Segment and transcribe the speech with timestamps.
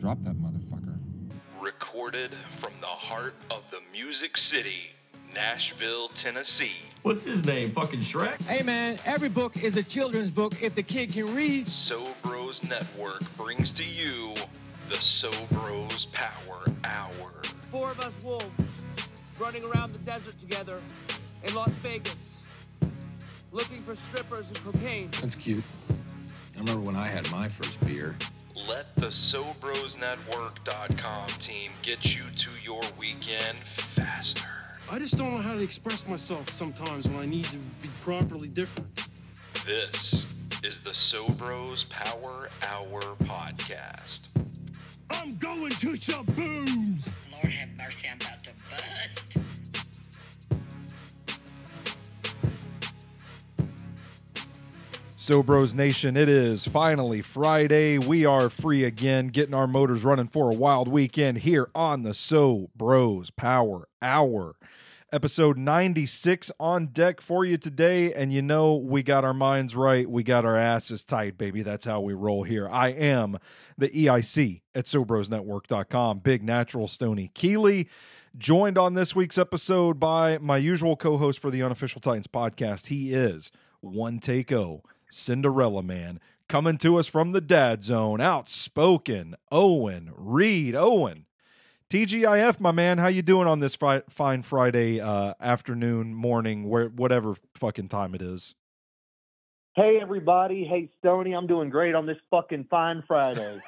[0.00, 0.98] Drop that motherfucker.
[1.60, 4.92] Recorded from the heart of the Music City,
[5.34, 6.72] Nashville, Tennessee.
[7.02, 7.70] What's his name?
[7.70, 8.40] Fucking Shrek?
[8.42, 11.68] Hey man, every book is a children's book if the kid can read.
[11.68, 14.32] So Bros Network brings to you
[14.88, 17.42] the So Bros Power Hour.
[17.68, 18.82] Four of us wolves
[19.38, 20.80] running around the desert together
[21.44, 22.48] in Las Vegas,
[23.52, 25.10] looking for strippers and cocaine.
[25.20, 25.64] That's cute.
[26.56, 28.16] I remember when I had my first beer.
[28.68, 33.62] Let the SoBrosNetwork.com team get you to your weekend
[33.94, 34.46] faster.
[34.90, 38.48] I just don't know how to express myself sometimes when I need to be properly
[38.48, 39.06] different.
[39.64, 40.26] This
[40.62, 44.30] is the Sobros Power Hour podcast.
[45.10, 47.14] I'm going to Shabooms!
[47.32, 49.69] Lord have mercy, I'm about to bust.
[55.22, 57.98] So, Bros Nation, it is finally Friday.
[57.98, 62.14] We are free again, getting our motors running for a wild weekend here on the
[62.14, 64.56] So Bros Power Hour.
[65.12, 68.14] Episode 96 on deck for you today.
[68.14, 70.08] And you know, we got our minds right.
[70.08, 71.62] We got our asses tight, baby.
[71.62, 72.66] That's how we roll here.
[72.66, 73.36] I am
[73.76, 77.90] the EIC at SoBrosNetwork.com, Big Natural Stoney Keeley.
[78.38, 82.86] Joined on this week's episode by my usual co host for the Unofficial Titans podcast.
[82.86, 89.34] He is One Take O, Cinderella Man, coming to us from the dad zone, outspoken
[89.50, 90.74] Owen Reed.
[90.74, 91.26] Owen,
[91.90, 96.88] TGIF, my man, how you doing on this fi- fine Friday uh, afternoon, morning, where
[96.88, 98.54] whatever fucking time it is?
[99.76, 103.60] Hey everybody, hey Stoney, I'm doing great on this fucking fine Friday.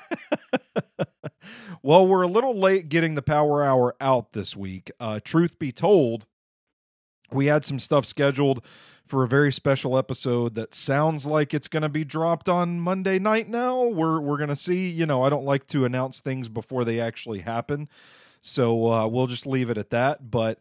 [1.82, 4.90] well, we're a little late getting the power hour out this week.
[4.98, 6.26] Uh, truth be told,
[7.30, 8.64] we had some stuff scheduled
[9.06, 13.18] for a very special episode that sounds like it's going to be dropped on Monday
[13.18, 13.82] night now.
[13.84, 17.00] We're we're going to see, you know, I don't like to announce things before they
[17.00, 17.88] actually happen.
[18.40, 20.58] So uh, we'll just leave it at that, but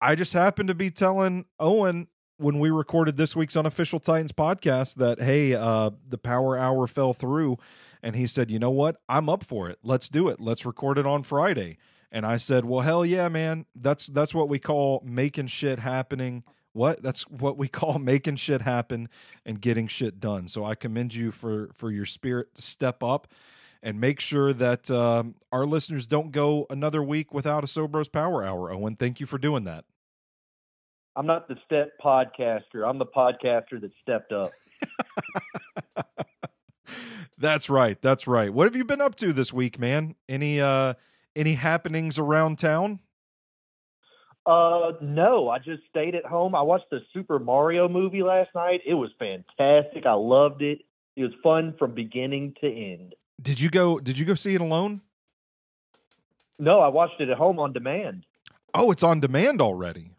[0.00, 4.94] I just happened to be telling Owen when we recorded this week's unofficial Titans podcast
[4.94, 7.58] that hey, uh, the power hour fell through
[8.02, 8.96] and he said, "You know what?
[9.08, 9.78] I'm up for it.
[9.82, 10.40] Let's do it.
[10.40, 11.78] Let's record it on Friday."
[12.10, 13.66] And I said, "Well, hell yeah, man.
[13.74, 16.44] That's that's what we call making shit happening."
[16.78, 17.02] What?
[17.02, 19.08] That's what we call making shit happen
[19.44, 20.46] and getting shit done.
[20.46, 23.26] So I commend you for for your spirit to step up
[23.82, 28.44] and make sure that um, our listeners don't go another week without a Sobros Power
[28.44, 28.72] Hour.
[28.72, 29.84] Owen, thank you for doing that.
[31.16, 32.88] I'm not the step podcaster.
[32.88, 34.52] I'm the podcaster that stepped up.
[37.38, 38.00] that's right.
[38.00, 38.52] That's right.
[38.52, 40.14] What have you been up to this week, man?
[40.28, 40.94] Any uh
[41.34, 43.00] any happenings around town?
[44.48, 46.54] Uh no, I just stayed at home.
[46.54, 48.80] I watched the Super Mario movie last night.
[48.86, 50.06] It was fantastic.
[50.06, 50.78] I loved it.
[51.16, 53.14] It was fun from beginning to end.
[53.42, 55.02] Did you go did you go see it alone?
[56.58, 58.24] No, I watched it at home on demand.
[58.72, 60.12] Oh, it's on demand already.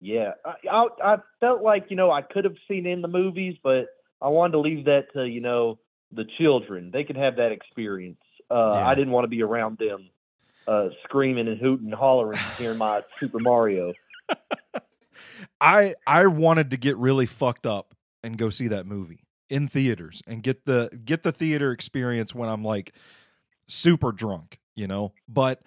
[0.00, 3.56] Yeah, I, I, I felt like you know I could have seen in the movies,
[3.62, 3.86] but
[4.20, 5.78] I wanted to leave that to you know
[6.12, 6.90] the children.
[6.92, 8.20] They could have that experience.
[8.50, 8.88] Uh, Yeah.
[8.88, 10.10] I didn't want to be around them
[10.68, 13.94] uh, screaming and hooting and hollering hearing my Super Mario.
[15.60, 20.22] I I wanted to get really fucked up and go see that movie in theaters
[20.26, 22.92] and get the get the theater experience when I'm like
[23.66, 25.12] super drunk, you know.
[25.26, 25.62] But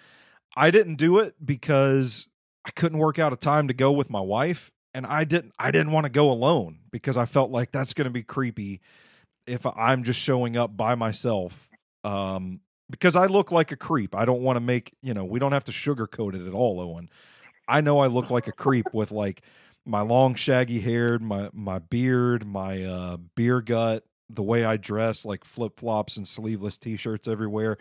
[0.56, 2.28] I didn't do it because
[2.64, 5.72] I couldn't work out a time to go with my wife and I didn't I
[5.72, 8.82] didn't want to go alone because I felt like that's going to be creepy
[9.48, 11.70] if I'm just showing up by myself
[12.04, 12.62] um
[12.92, 14.16] because I look like a creep.
[14.16, 16.80] I don't want to make, you know, we don't have to sugarcoat it at all,
[16.80, 17.10] Owen.
[17.68, 19.42] I know I look like a creep with like
[19.86, 25.26] my long shaggy hair, my my beard, my uh beer gut, the way I dress,
[25.26, 27.78] like flip flops and sleeveless t shirts everywhere.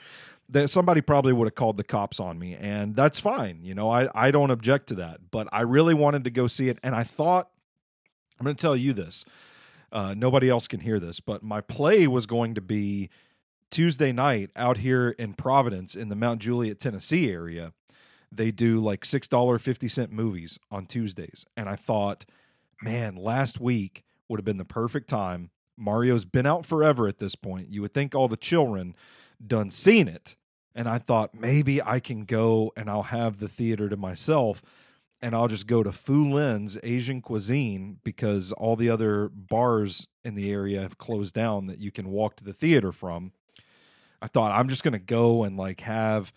[0.48, 3.60] That somebody probably would have called the cops on me, and that's fine.
[3.62, 5.30] You know, I I don't object to that.
[5.30, 7.50] But I really wanted to go see it, and I thought
[8.38, 9.24] I'm going to tell you this.
[9.92, 13.10] Uh, nobody else can hear this, but my play was going to be
[13.70, 17.72] Tuesday night out here in Providence in the Mount Juliet, Tennessee area.
[18.32, 22.24] They do like six dollar fifty cent movies on Tuesdays, and I thought,
[22.82, 25.50] man, last week would have been the perfect time.
[25.76, 27.72] Mario's been out forever at this point.
[27.72, 28.94] You would think all the children
[29.44, 30.36] done seen it.
[30.74, 34.62] And I thought maybe I can go and I'll have the theater to myself
[35.22, 40.34] and I'll just go to Fu Lin's Asian cuisine because all the other bars in
[40.34, 43.32] the area have closed down that you can walk to the theater from.
[44.22, 46.32] I thought I'm just going to go and like have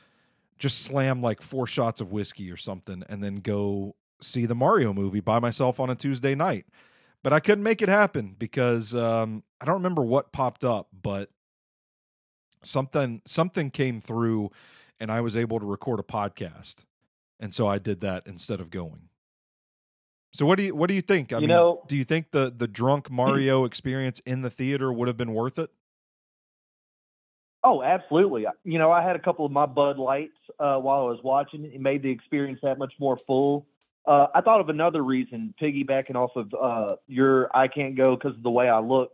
[0.58, 4.94] just slam like four shots of whiskey or something and then go see the Mario
[4.94, 6.66] movie by myself on a Tuesday night.
[7.24, 11.30] But I couldn't make it happen because um, I don't remember what popped up, but
[12.64, 14.52] something something came through
[15.00, 16.84] and I was able to record a podcast.
[17.40, 19.10] And so I did that instead of going.
[20.34, 21.32] So what do you what do you think?
[21.32, 24.92] I You mean, know- do you think the the drunk Mario experience in the theater
[24.92, 25.70] would have been worth it?
[27.63, 28.45] Oh, absolutely.
[28.65, 31.63] You know, I had a couple of my Bud Lights uh, while I was watching.
[31.63, 33.65] It made the experience that much more full.
[34.06, 38.36] Uh, I thought of another reason, piggybacking off of uh, your "I can't go because
[38.36, 39.12] of the way I look,"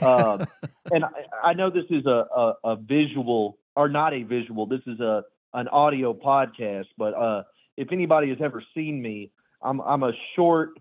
[0.00, 0.44] uh,
[0.92, 1.08] and I,
[1.42, 4.66] I know this is a, a, a visual or not a visual.
[4.66, 7.42] This is a an audio podcast, but uh,
[7.76, 10.78] if anybody has ever seen me, I'm I'm a short,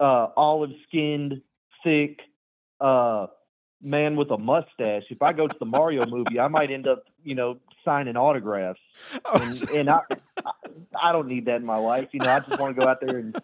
[0.00, 1.42] uh, olive skinned,
[1.84, 2.20] thick,
[2.80, 3.26] uh,
[3.82, 5.04] man with a mustache.
[5.10, 8.80] If I go to the Mario movie, I might end up, you know, signing autographs.
[9.34, 10.00] And, and I,
[10.44, 10.52] I,
[11.00, 12.08] I don't need that in my life.
[12.12, 13.36] You know, I just want to go out there and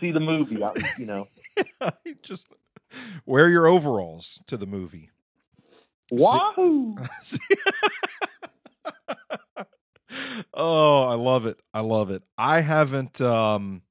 [0.00, 0.62] see the movie.
[0.62, 1.28] I, you know,
[2.22, 2.48] just
[3.26, 5.10] wear your overalls to the movie.
[6.10, 6.96] wahoo!
[10.54, 11.58] oh, I love it.
[11.72, 12.22] I love it.
[12.36, 13.82] I haven't um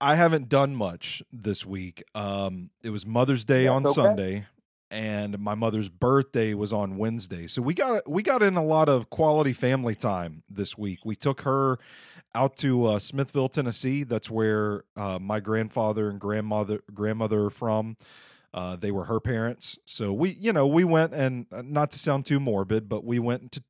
[0.00, 2.02] I haven't done much this week.
[2.14, 3.92] Um it was Mother's Day on okay.
[3.92, 4.46] Sunday
[4.90, 7.46] and my mother's birthday was on Wednesday.
[7.46, 11.00] So we got we got in a lot of quality family time this week.
[11.04, 11.78] We took her
[12.34, 14.04] out to uh, Smithville, Tennessee.
[14.04, 17.96] That's where uh, my grandfather and grandmother grandmother are from.
[18.52, 21.98] Uh, they were her parents, so we, you know, we went and uh, not to
[22.00, 23.62] sound too morbid, but we went to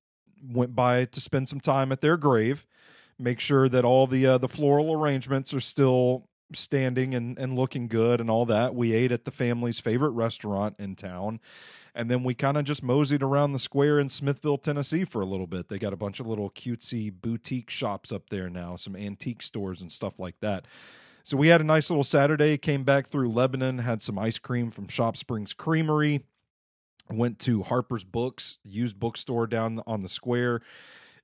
[0.43, 2.65] went by to spend some time at their grave,
[3.20, 7.87] make sure that all the uh, the floral arrangements are still standing and, and looking
[7.88, 8.75] good and all that.
[8.75, 11.40] We ate at the family's favorite restaurant in town.
[11.94, 15.26] And then we kind of just moseyed around the square in Smithville, Tennessee for a
[15.26, 15.69] little bit.
[15.69, 19.81] They got a bunch of little cutesy boutique shops up there now, some antique stores
[19.81, 20.67] and stuff like that.
[21.25, 24.70] So we had a nice little Saturday, came back through Lebanon, had some ice cream
[24.70, 26.25] from Shop Springs Creamery,
[27.08, 30.61] went to Harper's Books, used bookstore down on the square.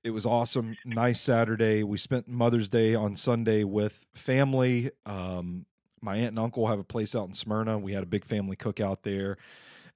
[0.06, 0.76] It was awesome.
[0.84, 1.82] Nice Saturday.
[1.82, 4.92] We spent Mother's Day on Sunday with family.
[5.04, 5.66] Um,
[6.00, 7.76] my aunt and uncle have a place out in Smyrna.
[7.76, 9.36] We had a big family cookout there.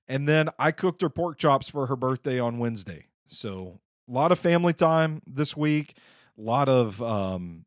[0.09, 3.07] And then I cooked her pork chops for her birthday on Wednesday.
[3.29, 3.79] So
[4.09, 5.97] a lot of family time this week.
[6.37, 7.65] A lot of um,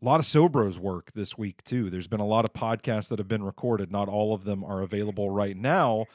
[0.00, 1.90] a lot of Sobros work this week too.
[1.90, 3.90] There's been a lot of podcasts that have been recorded.
[3.90, 6.06] Not all of them are available right now,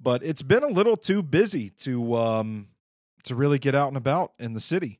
[0.00, 2.68] but it's been a little too busy to um,
[3.24, 4.98] to really get out and about in the city.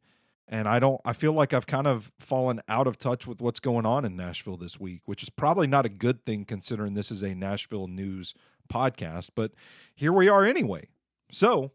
[0.53, 3.61] And I don't I feel like I've kind of fallen out of touch with what's
[3.61, 7.13] going on in Nashville this week, which is probably not a good thing considering this
[7.13, 8.35] is a Nashville news
[8.71, 9.53] podcast, but
[9.95, 10.89] here we are anyway.
[11.31, 11.71] So,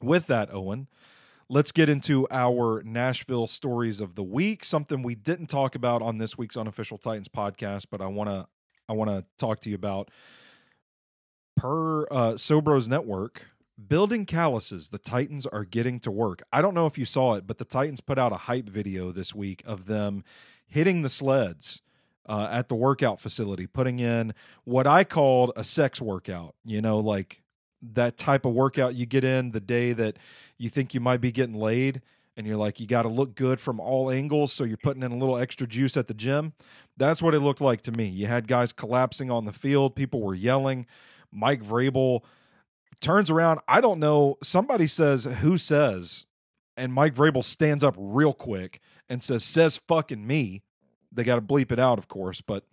[0.00, 0.88] with that, Owen,
[1.50, 4.64] let's get into our Nashville stories of the week.
[4.64, 8.46] Something we didn't talk about on this week's unofficial Titans podcast, but I want to
[8.88, 10.10] I want to talk to you about
[11.54, 13.42] per uh, Sobros Network.
[13.86, 16.42] Building calluses, the Titans are getting to work.
[16.52, 19.12] I don't know if you saw it, but the Titans put out a hype video
[19.12, 20.24] this week of them
[20.66, 21.80] hitting the sleds
[22.26, 26.56] uh, at the workout facility, putting in what I called a sex workout.
[26.64, 27.42] You know, like
[27.80, 30.16] that type of workout you get in the day that
[30.56, 32.02] you think you might be getting laid
[32.36, 35.12] and you're like you got to look good from all angles so you're putting in
[35.12, 36.52] a little extra juice at the gym
[36.96, 40.20] that's what it looked like to me you had guys collapsing on the field people
[40.20, 40.86] were yelling
[41.30, 42.22] mike vrabel
[43.00, 46.26] turns around i don't know somebody says who says
[46.76, 50.62] and mike vrabel stands up real quick and says says fucking me
[51.12, 52.64] they got to bleep it out of course but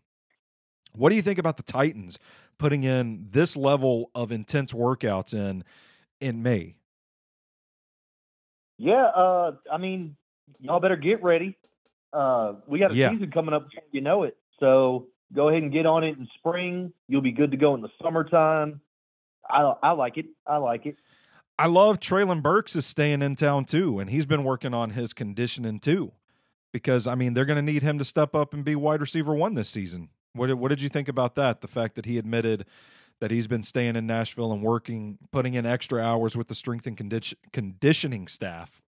[0.94, 2.18] what do you think about the titans
[2.58, 5.64] putting in this level of intense workouts in
[6.22, 6.76] in May.
[8.78, 10.16] Yeah, uh, I mean,
[10.60, 11.58] y'all better get ready.
[12.14, 13.12] Uh, we got a Yeah.
[13.12, 14.38] season coming up, you know it.
[14.60, 16.94] So go ahead and get on it in spring.
[17.08, 18.82] You'll be good to go in the summertime.
[19.50, 20.28] I I like it.
[20.46, 20.98] I like it.
[21.58, 25.14] I love Treylon Burks is staying in town too, and he's been working on his
[25.14, 26.12] conditioning too.
[26.74, 29.34] Because I mean, they're going to need him to step up and be wide receiver
[29.34, 30.10] one this season.
[30.34, 31.62] What did, what did you think about that?
[31.62, 32.66] The fact that he admitted
[33.22, 36.86] that he's been staying in Nashville and working, putting in extra hours with the strength
[36.86, 38.82] and condi- conditioning staff.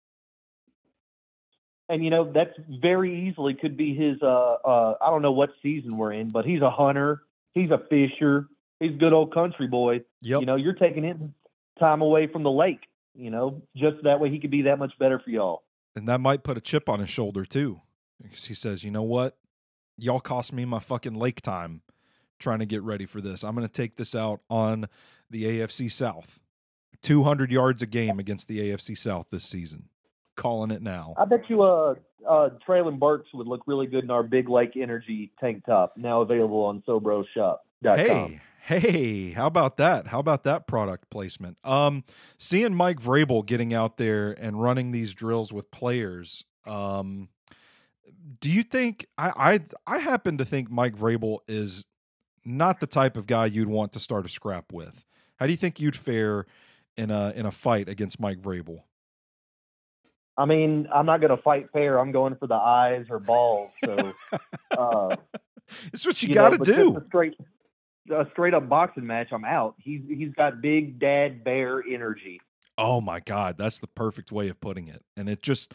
[1.88, 4.18] And you know that's very easily could be his.
[4.24, 7.22] Uh, uh, I don't know what season we're in, but he's a hunter.
[7.54, 8.48] He's a fisher.
[8.80, 10.02] He's a good old country boy.
[10.22, 10.40] Yep.
[10.42, 11.34] You know, you're taking him
[11.80, 12.88] time away from the lake.
[13.14, 15.64] You know, just that way he could be that much better for y'all.
[15.96, 17.80] and that might put a chip on his shoulder too,
[18.22, 19.38] because he says, "You know what?
[19.98, 21.82] Y'all cost me my fucking lake time
[22.38, 23.44] trying to get ready for this.
[23.46, 24.90] I'm going to take this out on
[25.30, 26.42] the AFC South.
[27.02, 29.88] 200 yards a game against the AFC South this season.
[30.36, 31.14] Calling it now.
[31.18, 31.96] I bet you, uh,
[32.28, 36.20] uh, Treylon Burks would look really good in our Big Lake Energy tank top, now
[36.20, 37.98] available on SoBroShop.com.
[37.98, 40.08] Hey, hey, how about that?
[40.08, 41.58] How about that product placement?
[41.64, 42.04] Um,
[42.40, 46.46] seeing Mike Vrabel getting out there and running these drills with players.
[46.66, 47.30] Um,
[48.40, 51.86] do you think I I I happen to think Mike Vrabel is
[52.44, 55.06] not the type of guy you'd want to start a scrap with.
[55.38, 56.46] How do you think you'd fare
[56.98, 58.80] in a in a fight against Mike Vrabel?
[60.38, 61.98] I mean, I'm not going to fight fair.
[61.98, 63.72] I'm going for the eyes or balls.
[63.84, 64.14] So,
[64.78, 65.16] uh,
[65.94, 67.04] it's what you, you got to know, but just do.
[67.08, 67.38] Straight,
[68.10, 69.30] a straight up boxing match.
[69.32, 69.76] I'm out.
[69.78, 72.40] He's he's got big dad bear energy.
[72.78, 75.04] Oh my god, that's the perfect way of putting it.
[75.16, 75.74] And it just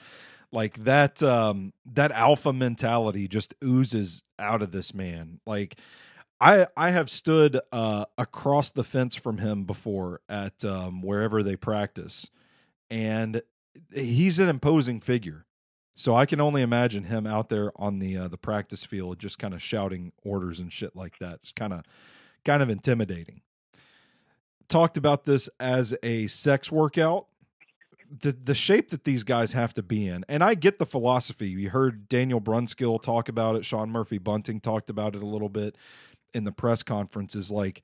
[0.52, 5.40] like that um that alpha mentality just oozes out of this man.
[5.46, 5.76] Like
[6.40, 11.56] I I have stood uh across the fence from him before at um wherever they
[11.56, 12.30] practice
[12.90, 13.42] and
[13.94, 15.46] he's an imposing figure.
[15.94, 19.38] So I can only imagine him out there on the uh, the practice field just
[19.38, 21.34] kind of shouting orders and shit like that.
[21.34, 21.84] It's kind of
[22.44, 23.42] kind of intimidating.
[24.68, 27.26] Talked about this as a sex workout.
[28.22, 31.48] The the shape that these guys have to be in, and I get the philosophy.
[31.48, 33.64] You heard Daniel Brunskill talk about it.
[33.64, 35.76] Sean Murphy Bunting talked about it a little bit
[36.34, 37.36] in the press conference.
[37.36, 37.82] Is like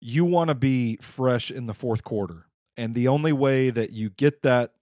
[0.00, 2.46] you want to be fresh in the fourth quarter,
[2.76, 4.74] and the only way that you get that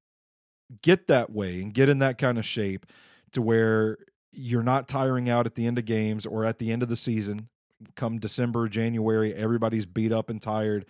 [0.81, 2.87] get that way and get in that kind of shape
[3.33, 3.99] to where
[4.31, 6.97] you're not tiring out at the end of games or at the end of the
[6.97, 7.49] season
[7.95, 10.87] come December, January, everybody's beat up and tired,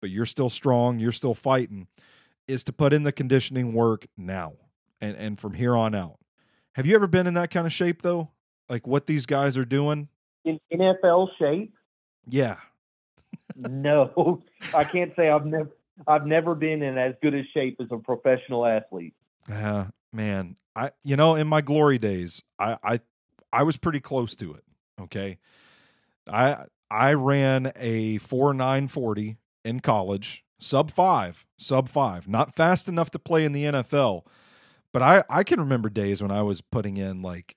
[0.00, 1.86] but you're still strong, you're still fighting,
[2.46, 4.54] is to put in the conditioning work now
[5.00, 6.18] and, and from here on out.
[6.72, 8.30] Have you ever been in that kind of shape though?
[8.68, 10.08] Like what these guys are doing?
[10.44, 11.74] In NFL shape?
[12.28, 12.56] Yeah.
[13.56, 14.42] no,
[14.74, 15.70] I can't say I've never
[16.06, 19.14] I've never been in as good a shape as a professional athlete.
[19.48, 20.56] Yeah, uh, man.
[20.74, 23.00] I you know, in my glory days, I I
[23.52, 24.64] I was pretty close to it.
[25.00, 25.38] Okay.
[26.28, 32.88] I I ran a four nine forty in college, sub five, sub five, not fast
[32.88, 34.22] enough to play in the NFL,
[34.92, 37.56] but I I can remember days when I was putting in like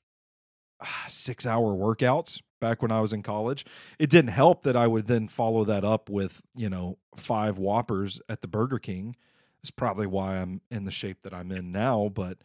[1.08, 3.66] six hour workouts back when I was in college.
[4.00, 8.20] It didn't help that I would then follow that up with you know five whoppers
[8.30, 9.16] at the Burger King.
[9.62, 12.38] It's probably why I'm in the shape that I'm in now, but.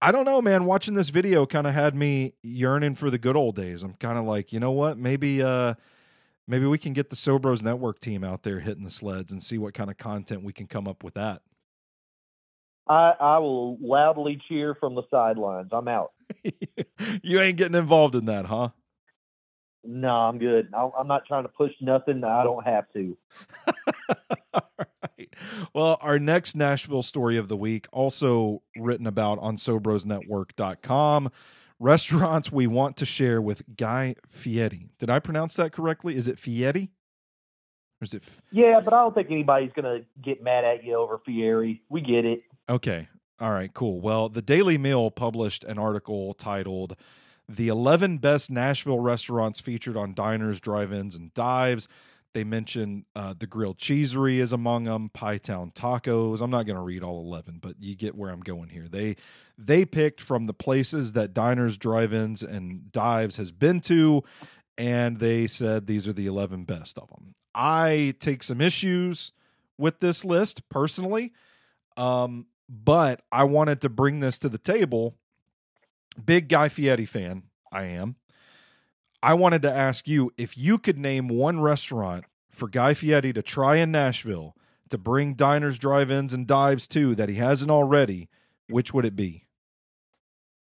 [0.00, 0.64] I don't know, man.
[0.64, 3.82] Watching this video kind of had me yearning for the good old days.
[3.82, 4.96] I'm kind of like, you know what?
[4.96, 5.74] Maybe, uh,
[6.46, 9.58] maybe we can get the Sobros Network team out there hitting the sleds and see
[9.58, 11.42] what kind of content we can come up with that.
[12.88, 15.68] I I will loudly cheer from the sidelines.
[15.72, 16.12] I'm out.
[17.22, 18.70] you ain't getting involved in that, huh?
[19.84, 20.72] No, I'm good.
[20.74, 22.24] I'm not trying to push nothing.
[22.24, 23.16] I don't have to.
[25.78, 31.30] Well, our next Nashville story of the week, also written about on SobrosNetwork.com.
[31.78, 34.88] Restaurants we want to share with Guy Fieri.
[34.98, 36.16] Did I pronounce that correctly?
[36.16, 36.90] Is it Fieri?
[38.00, 38.24] Or is it?
[38.26, 41.80] F- yeah, but I don't think anybody's going to get mad at you over Fieri.
[41.88, 42.42] We get it.
[42.68, 43.06] Okay.
[43.38, 44.00] All right, cool.
[44.00, 46.96] Well, the Daily Mail published an article titled
[47.48, 51.86] The 11 Best Nashville Restaurants Featured on Diners, Drive Ins, and Dives.
[52.34, 56.40] They mention uh, the Grilled Cheesery is among them, Pie Town Tacos.
[56.40, 58.86] I'm not going to read all 11, but you get where I'm going here.
[58.88, 59.16] They
[59.56, 64.22] they picked from the places that diners, drive-ins, and dives has been to,
[64.76, 67.34] and they said these are the 11 best of them.
[67.54, 69.32] I take some issues
[69.78, 71.32] with this list personally,
[71.96, 75.16] um, but I wanted to bring this to the table.
[76.24, 78.16] Big Guy Fieri fan, I am.
[79.22, 83.42] I wanted to ask you if you could name one restaurant for Guy Fieri to
[83.42, 84.54] try in Nashville
[84.90, 88.28] to bring diners, drive ins, and dives to that he hasn't already,
[88.68, 89.44] which would it be?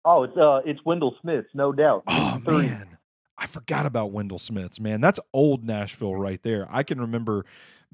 [0.05, 2.05] Oh, it's uh, it's Wendell Smith's, no doubt.
[2.07, 2.99] Oh man,
[3.37, 4.81] I forgot about Wendell Smith's.
[4.81, 6.67] Man, that's old Nashville right there.
[6.71, 7.45] I can remember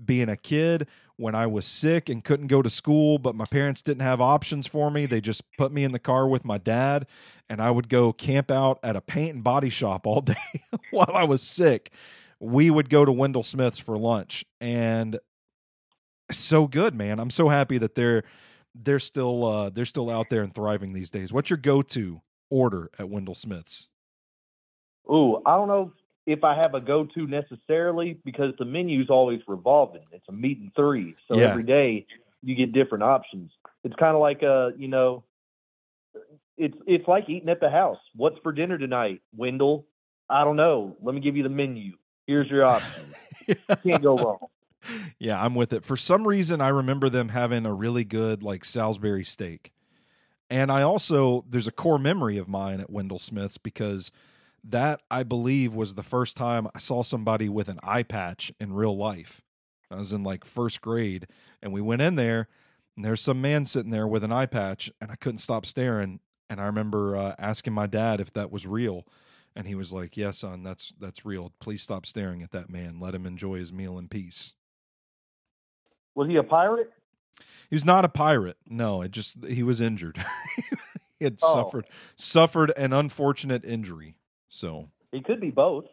[0.02, 0.86] being a kid
[1.16, 4.66] when I was sick and couldn't go to school, but my parents didn't have options
[4.66, 5.06] for me.
[5.06, 7.06] They just put me in the car with my dad,
[7.48, 10.36] and I would go camp out at a paint and body shop all day
[10.90, 11.90] while I was sick.
[12.38, 15.18] We would go to Wendell Smith's for lunch, and
[16.30, 17.18] so good, man.
[17.18, 18.24] I'm so happy that they're
[18.74, 21.32] they're still uh, they're still out there and thriving these days.
[21.32, 23.88] What's your go to order at Wendell Smith's?
[25.10, 25.92] Ooh, I don't know.
[26.26, 30.02] If I have a go-to necessarily because the menu's always revolving.
[30.12, 31.50] It's a meat and three, so Yeah.
[31.50, 32.06] every day
[32.42, 33.50] you get different options.
[33.84, 35.24] It's kind of like a you know,
[36.56, 37.98] it's it's like eating at the house.
[38.14, 39.86] What's for dinner tonight, Wendell?
[40.28, 40.96] I don't know.
[41.00, 41.92] Let me give you the menu.
[42.26, 43.14] Here's your options.
[43.84, 44.38] Can't go wrong.
[45.18, 45.84] Yeah, I'm with it.
[45.84, 49.72] For some reason, I remember them having a really good like Salisbury steak.
[50.50, 54.10] And I also there's a core memory of mine at Wendell Smith's because
[54.68, 58.72] that I believe was the first time I saw somebody with an eye patch in
[58.72, 59.40] real life.
[59.90, 61.28] I was in like first grade
[61.62, 62.48] and we went in there
[62.96, 66.18] and there's some man sitting there with an eye patch and I couldn't stop staring
[66.50, 69.06] and I remember uh, asking my dad if that was real
[69.54, 71.52] and he was like, "Yeah, son, that's that's real.
[71.60, 73.00] Please stop staring at that man.
[73.00, 74.54] Let him enjoy his meal in peace."
[76.14, 76.90] Was he a pirate?
[77.70, 78.56] He was not a pirate.
[78.68, 80.22] No, it just he was injured.
[81.18, 81.54] he had Oh.
[81.54, 84.16] suffered suffered an unfortunate injury.
[84.48, 85.86] So, He could be both.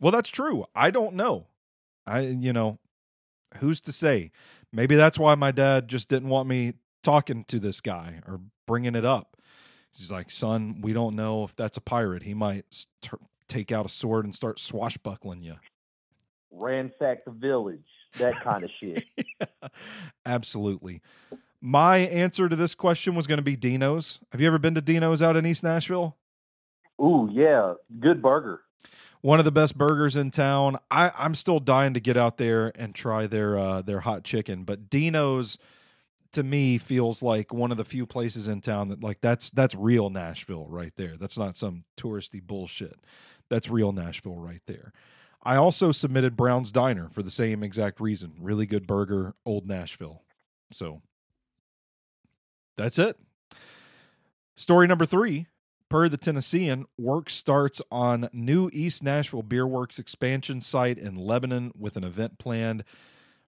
[0.00, 0.66] well, that's true.
[0.74, 1.46] I don't know.
[2.06, 2.78] I you know,
[3.58, 4.30] who's to say?
[4.72, 8.94] Maybe that's why my dad just didn't want me talking to this guy or bringing
[8.94, 9.36] it up.
[9.92, 12.22] He's like, "Son, we don't know if that's a pirate.
[12.22, 12.86] He might
[13.48, 15.56] take out a sword and start swashbuckling you."
[16.50, 17.84] Ransack the village.
[18.18, 19.04] That kind of shit.
[20.26, 21.00] Absolutely.
[21.60, 24.18] My answer to this question was going to be Dino's.
[24.32, 26.16] Have you ever been to Dino's out in East Nashville?
[27.00, 27.74] Ooh, yeah.
[28.00, 28.62] Good burger.
[29.20, 30.78] One of the best burgers in town.
[30.90, 34.64] I, I'm still dying to get out there and try their uh, their hot chicken,
[34.64, 35.58] but Dino's
[36.32, 39.74] to me feels like one of the few places in town that like that's that's
[39.74, 41.16] real Nashville right there.
[41.16, 42.98] That's not some touristy bullshit.
[43.48, 44.92] That's real Nashville right there.
[45.44, 48.32] I also submitted Brown's Diner for the same exact reason.
[48.40, 50.22] Really good burger, old Nashville.
[50.72, 51.02] So
[52.76, 53.18] that's it.
[54.56, 55.46] Story number three.
[55.92, 61.70] Per the Tennessean, work starts on new East Nashville Beer Works expansion site in Lebanon
[61.78, 62.82] with an event planned.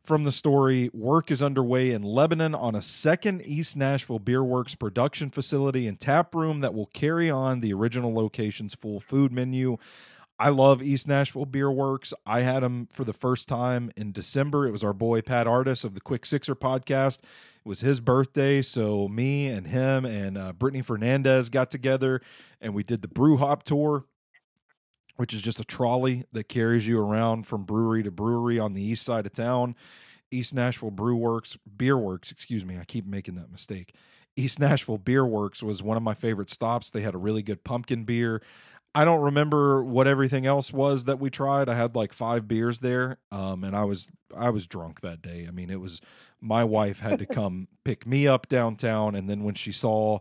[0.03, 4.75] From the story, work is underway in Lebanon on a second East Nashville Beer Works
[4.75, 9.79] production facility and tap room that will carry on the original location's full food menu.
[10.39, 12.13] I love East Nashville Beer Works.
[12.27, 14.67] I had them for the first time in December.
[14.67, 17.19] It was our boy Pat Artis of the Quick Sixer podcast.
[17.19, 22.21] It was his birthday, so me and him and uh, Brittany Fernandez got together
[22.61, 24.07] and we did the brew hop tour,
[25.17, 28.83] which is just a trolley that carries you around from brewery to brewery on the
[28.83, 29.77] east side of town.
[30.33, 33.95] East Nashville Brew Works, Beer Works, excuse me, I keep making that mistake.
[34.37, 36.91] East Nashville Beer Works was one of my favorite stops.
[36.91, 38.43] They had a really good pumpkin beer.
[38.95, 41.69] I don't remember what everything else was that we tried.
[41.69, 45.47] I had like five beers there, um, and I was I was drunk that day.
[45.49, 46.01] I mean, it was
[46.41, 50.21] my wife had to come pick me up downtown, and then when she saw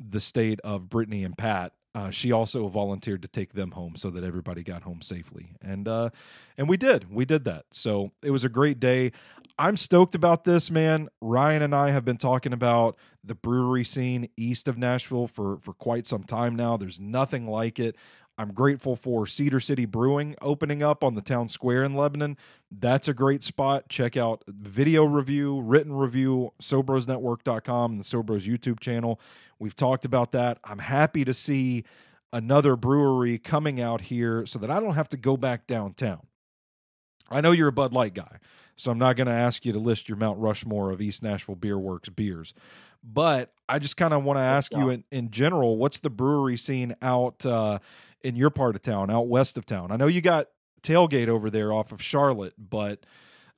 [0.00, 4.10] the state of Brittany and Pat, uh, she also volunteered to take them home so
[4.10, 6.08] that everybody got home safely, and uh,
[6.56, 7.66] and we did we did that.
[7.72, 9.12] So it was a great day.
[9.58, 11.08] I'm stoked about this, man.
[11.20, 15.72] Ryan and I have been talking about the brewery scene east of Nashville for for
[15.72, 16.76] quite some time now.
[16.76, 17.96] There's nothing like it.
[18.36, 22.36] I'm grateful for Cedar City Brewing opening up on the town square in Lebanon.
[22.68, 23.88] That's a great spot.
[23.88, 29.20] Check out video review, written review, SobrosNetwork.com and the Sobros YouTube channel.
[29.60, 30.58] We've talked about that.
[30.64, 31.84] I'm happy to see
[32.32, 36.26] another brewery coming out here so that I don't have to go back downtown.
[37.30, 38.38] I know you're a Bud Light guy,
[38.76, 41.54] so I'm not going to ask you to list your Mount Rushmore of East Nashville
[41.54, 42.54] Beer Works beers.
[43.02, 46.56] But I just kind of want to ask you in, in general, what's the brewery
[46.56, 47.78] scene out uh,
[48.22, 49.92] in your part of town, out west of town?
[49.92, 50.48] I know you got
[50.82, 53.04] Tailgate over there off of Charlotte, but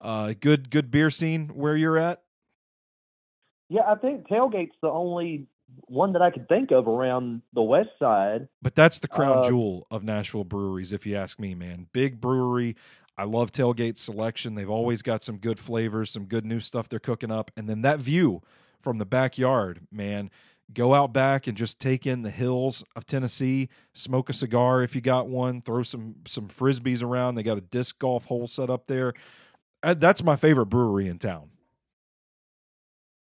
[0.01, 2.23] uh, good good beer scene where you're at.
[3.69, 5.47] Yeah, I think Tailgate's the only
[5.87, 8.49] one that I could think of around the west side.
[8.63, 11.87] But that's the crown Uh, jewel of Nashville breweries, if you ask me, man.
[11.93, 12.77] Big brewery.
[13.19, 14.55] I love Tailgate selection.
[14.55, 17.51] They've always got some good flavors, some good new stuff they're cooking up.
[17.57, 18.43] And then that view
[18.81, 20.31] from the backyard, man.
[20.75, 23.69] Go out back and just take in the hills of Tennessee.
[23.95, 25.63] Smoke a cigar if you got one.
[25.63, 27.37] Throw some some frisbees around.
[27.37, 29.15] They got a disc golf hole set up there.
[29.85, 31.51] Uh, That's my favorite brewery in town.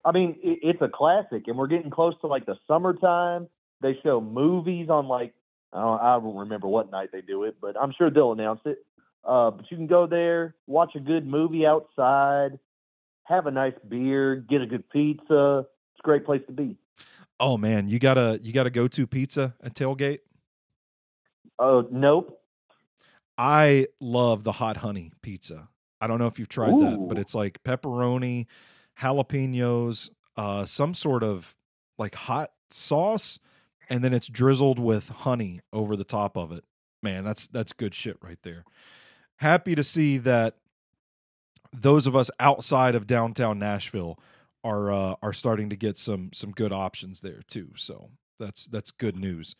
[0.05, 3.48] I mean, it's a classic, and we're getting close to like the summertime.
[3.83, 5.33] They show movies on like
[5.72, 8.61] I don't, I don't remember what night they do it, but I'm sure they'll announce
[8.64, 8.85] it.
[9.24, 12.59] Uh, but you can go there, watch a good movie outside,
[13.24, 15.66] have a nice beer, get a good pizza.
[15.92, 16.76] It's a great place to be.
[17.40, 20.20] Oh man, you gotta you gotta go to pizza at Tailgate.
[21.59, 22.40] Oh, nope.
[23.37, 25.68] I love the hot honey pizza.
[26.00, 28.46] I don't know if you've tried that, but it's like pepperoni,
[29.00, 31.57] jalapenos, uh, some sort of
[31.98, 33.40] like hot sauce,
[33.88, 36.64] and then it's drizzled with honey over the top of it.
[37.02, 38.64] Man, that's that's good shit right there.
[39.38, 40.57] Happy to see that
[41.72, 44.18] those of us outside of downtown Nashville
[44.64, 47.70] are uh, are starting to get some some good options there too.
[47.77, 49.57] So that's that's good news.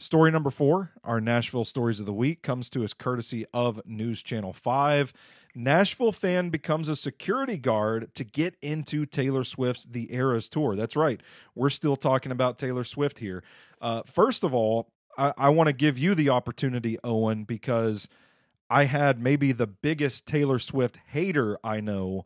[0.00, 4.22] Story number four, our Nashville stories of the week, comes to us courtesy of News
[4.22, 5.12] Channel 5.
[5.54, 10.74] Nashville fan becomes a security guard to get into Taylor Swift's The Eras Tour.
[10.74, 11.20] That's right.
[11.54, 13.42] We're still talking about Taylor Swift here.
[13.78, 18.08] Uh, first of all, I, I want to give you the opportunity, Owen, because
[18.70, 22.24] I had maybe the biggest Taylor Swift hater I know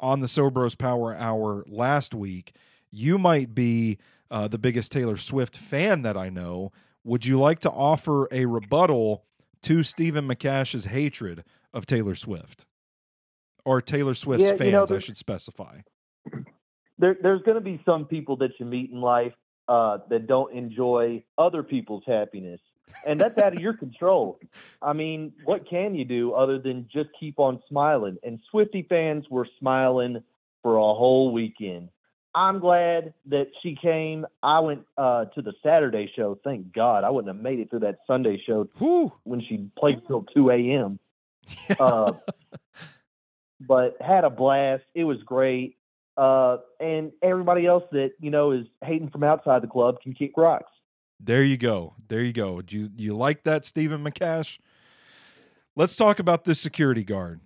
[0.00, 2.54] on the Sobros Power Hour last week.
[2.90, 3.98] You might be
[4.30, 6.72] uh, the biggest Taylor Swift fan that I know.
[7.04, 9.24] Would you like to offer a rebuttal
[9.62, 11.44] to Stephen McCash's hatred
[11.74, 12.64] of Taylor Swift?
[13.66, 15.80] Or Taylor Swift's Yeah, fans, you know, I should specify.
[16.98, 19.32] there, there's going to be some people that you meet in life
[19.68, 22.60] uh, that don't enjoy other people's happiness,
[23.06, 24.38] and that's out of your control.
[24.82, 28.16] I mean, what can you do other than just keep on smiling?
[28.22, 30.22] And Swiftie fans were smiling
[30.62, 31.90] for a whole weekend.
[32.34, 34.26] I'm glad that she came.
[34.42, 36.38] I went uh, to the Saturday show.
[36.42, 39.12] Thank God, I wouldn't have made it through that Sunday show Whew.
[39.22, 40.98] when she played till 2 a.m.
[41.78, 42.12] Uh,
[43.60, 44.82] but had a blast.
[44.94, 45.76] It was great.
[46.16, 50.32] Uh, and everybody else that you know is hating from outside the club can kick
[50.36, 50.70] rocks.
[51.20, 51.94] There you go.
[52.08, 52.60] There you go.
[52.60, 54.58] Do you, you like that, Stephen McCash?
[55.76, 57.40] Let's talk about this security guard.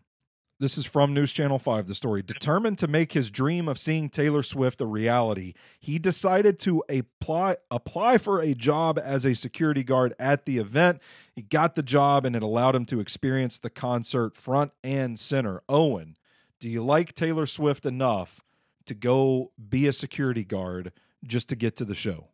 [0.61, 2.20] This is from News Channel 5, the story.
[2.20, 7.59] Determined to make his dream of seeing Taylor Swift a reality, he decided to apply
[7.70, 11.00] apply for a job as a security guard at the event.
[11.33, 15.62] He got the job and it allowed him to experience the concert front and center.
[15.68, 16.16] Owen,
[16.59, 18.40] do you like Taylor Swift enough
[18.87, 20.90] to go be a security guard
[21.24, 22.31] just to get to the show?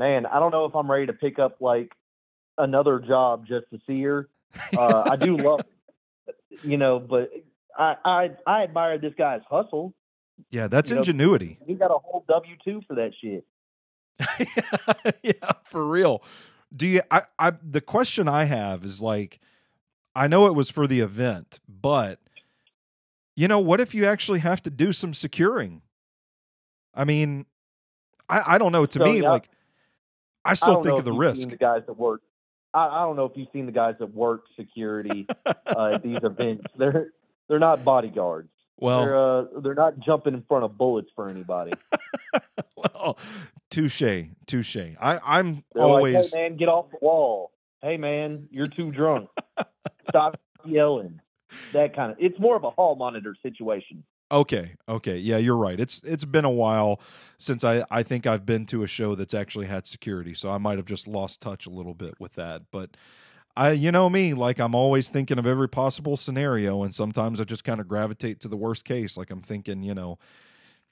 [0.00, 1.92] Man, I don't know if I'm ready to pick up like
[2.56, 4.30] another job just to see her.
[4.74, 5.60] Uh, I do love,
[6.62, 7.30] you know, but
[7.78, 9.92] I, I I admire this guy's hustle.
[10.50, 11.58] Yeah, that's You know, ingenuity.
[11.66, 13.44] He got a whole W two for that shit.
[15.22, 16.22] yeah, for real.
[16.74, 19.38] Do you I I the question I have is like
[20.14, 22.20] I know it was for the event, but
[23.36, 25.82] you know, what if you actually have to do some securing?
[26.94, 27.44] I mean,
[28.30, 28.86] I I don't know.
[28.86, 29.50] To So, me, yeah, like
[30.44, 31.48] I I still don't think of the risk.
[31.48, 32.22] The guys that work.
[32.72, 36.18] I, I don't know if you've seen the guys that work security uh, at these
[36.22, 36.64] events.
[36.76, 37.08] They're
[37.48, 38.50] they're not bodyguards.
[38.78, 41.72] Well, they're uh, they're not jumping in front of bullets for anybody.
[42.76, 43.18] well,
[43.70, 44.76] touche, touche.
[44.76, 47.50] I I'm They're always like, hey man, get off the wall.
[47.82, 49.28] Hey man, you're too drunk.
[50.08, 51.20] Stop yelling.
[51.72, 52.18] That kind of.
[52.20, 54.04] It's more of a hall monitor situation.
[54.32, 55.18] Okay, okay.
[55.18, 55.78] Yeah, you're right.
[55.80, 57.00] It's it's been a while
[57.38, 60.58] since I I think I've been to a show that's actually had security, so I
[60.58, 62.62] might have just lost touch a little bit with that.
[62.70, 62.90] But
[63.56, 67.44] I you know me, like I'm always thinking of every possible scenario and sometimes I
[67.44, 69.16] just kind of gravitate to the worst case.
[69.16, 70.18] Like I'm thinking, you know,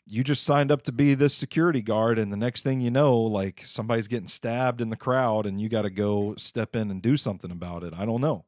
[0.08, 3.16] you just signed up to be this security guard and the next thing you know,
[3.16, 7.00] like somebody's getting stabbed in the crowd and you got to go step in and
[7.02, 7.94] do something about it.
[7.96, 8.44] I don't know.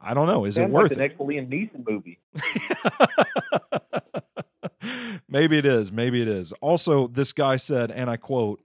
[0.00, 0.46] I don't know.
[0.46, 1.08] Is Sounds it worth like the it?
[1.08, 2.18] next Liam Neeson movie?
[5.30, 5.90] maybe it is.
[5.90, 6.52] Maybe it is.
[6.60, 8.60] Also, this guy said, and I quote,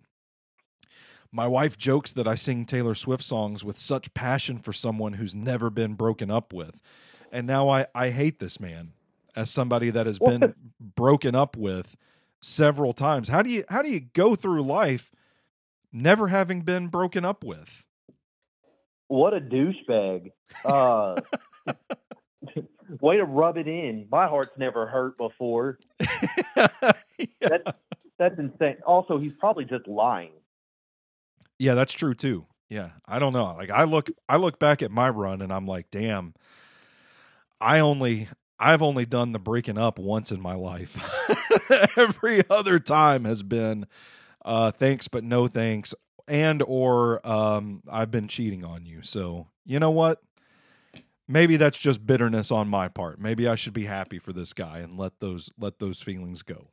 [1.31, 5.33] My wife jokes that I sing Taylor Swift songs with such passion for someone who's
[5.35, 6.81] never been broken up with.
[7.31, 8.93] And now I, I hate this man
[9.35, 11.95] as somebody that has been broken up with
[12.41, 13.27] several times.
[13.27, 15.11] How do you how do you go through life
[15.91, 17.83] never having been broken up with?
[19.07, 20.31] What a douchebag.
[20.63, 21.21] Uh,
[23.01, 24.07] way to rub it in.
[24.11, 25.79] My heart's never hurt before.
[27.41, 27.63] That's
[28.17, 28.77] that's insane.
[28.85, 30.31] Also, he's probably just lying.
[31.59, 32.45] Yeah, that's true too.
[32.69, 33.45] Yeah, I don't know.
[33.57, 36.33] Like I look I look back at my run and I'm like, damn.
[37.61, 38.27] I only
[38.59, 40.97] I've only done the breaking up once in my life.
[41.97, 43.85] Every other time has been
[44.43, 45.93] uh thanks but no thanks
[46.27, 49.01] and or um I've been cheating on you.
[49.03, 50.21] So, you know what?
[51.27, 53.19] Maybe that's just bitterness on my part.
[53.19, 56.69] Maybe I should be happy for this guy and let those let those feelings go.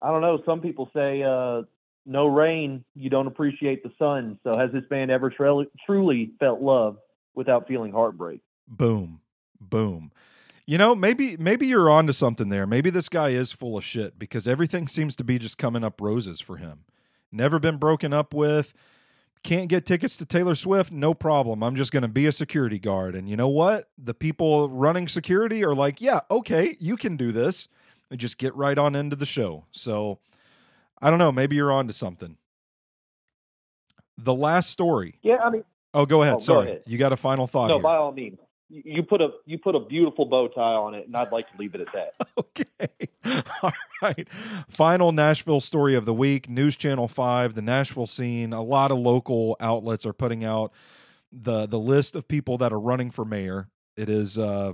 [0.00, 0.40] I don't know.
[0.46, 1.62] Some people say, uh,
[2.06, 6.62] "No rain, you don't appreciate the sun." So, has this band ever truly truly felt
[6.62, 6.96] love
[7.34, 8.40] without feeling heartbreak?
[8.66, 9.20] Boom.
[9.60, 10.10] Boom.
[10.66, 12.66] You know, maybe maybe you're onto something there.
[12.66, 16.00] Maybe this guy is full of shit because everything seems to be just coming up
[16.00, 16.84] roses for him.
[17.32, 18.72] Never been broken up with.
[19.42, 20.92] Can't get tickets to Taylor Swift?
[20.92, 21.62] No problem.
[21.62, 23.14] I'm just going to be a security guard.
[23.14, 23.88] And you know what?
[23.96, 27.68] The people running security are like, "Yeah, okay, you can do this."
[28.10, 29.64] And just get right on into the show.
[29.70, 30.18] So,
[31.00, 32.36] I don't know, maybe you're onto something.
[34.18, 35.18] the last story.
[35.22, 36.34] Yeah, I mean, Oh, go ahead.
[36.34, 36.82] Oh, go Sorry, ahead.
[36.86, 37.82] you got a final thought no, here.
[37.82, 38.38] by all means,
[38.70, 41.58] you put a you put a beautiful bow tie on it, and I'd like to
[41.58, 42.14] leave it at that.
[42.38, 43.42] okay.
[43.62, 44.28] All right.
[44.68, 46.48] Final Nashville story of the week.
[46.48, 48.52] News Channel 5, the Nashville scene.
[48.52, 50.72] A lot of local outlets are putting out
[51.32, 53.68] the the list of people that are running for mayor.
[53.96, 54.72] It is uh,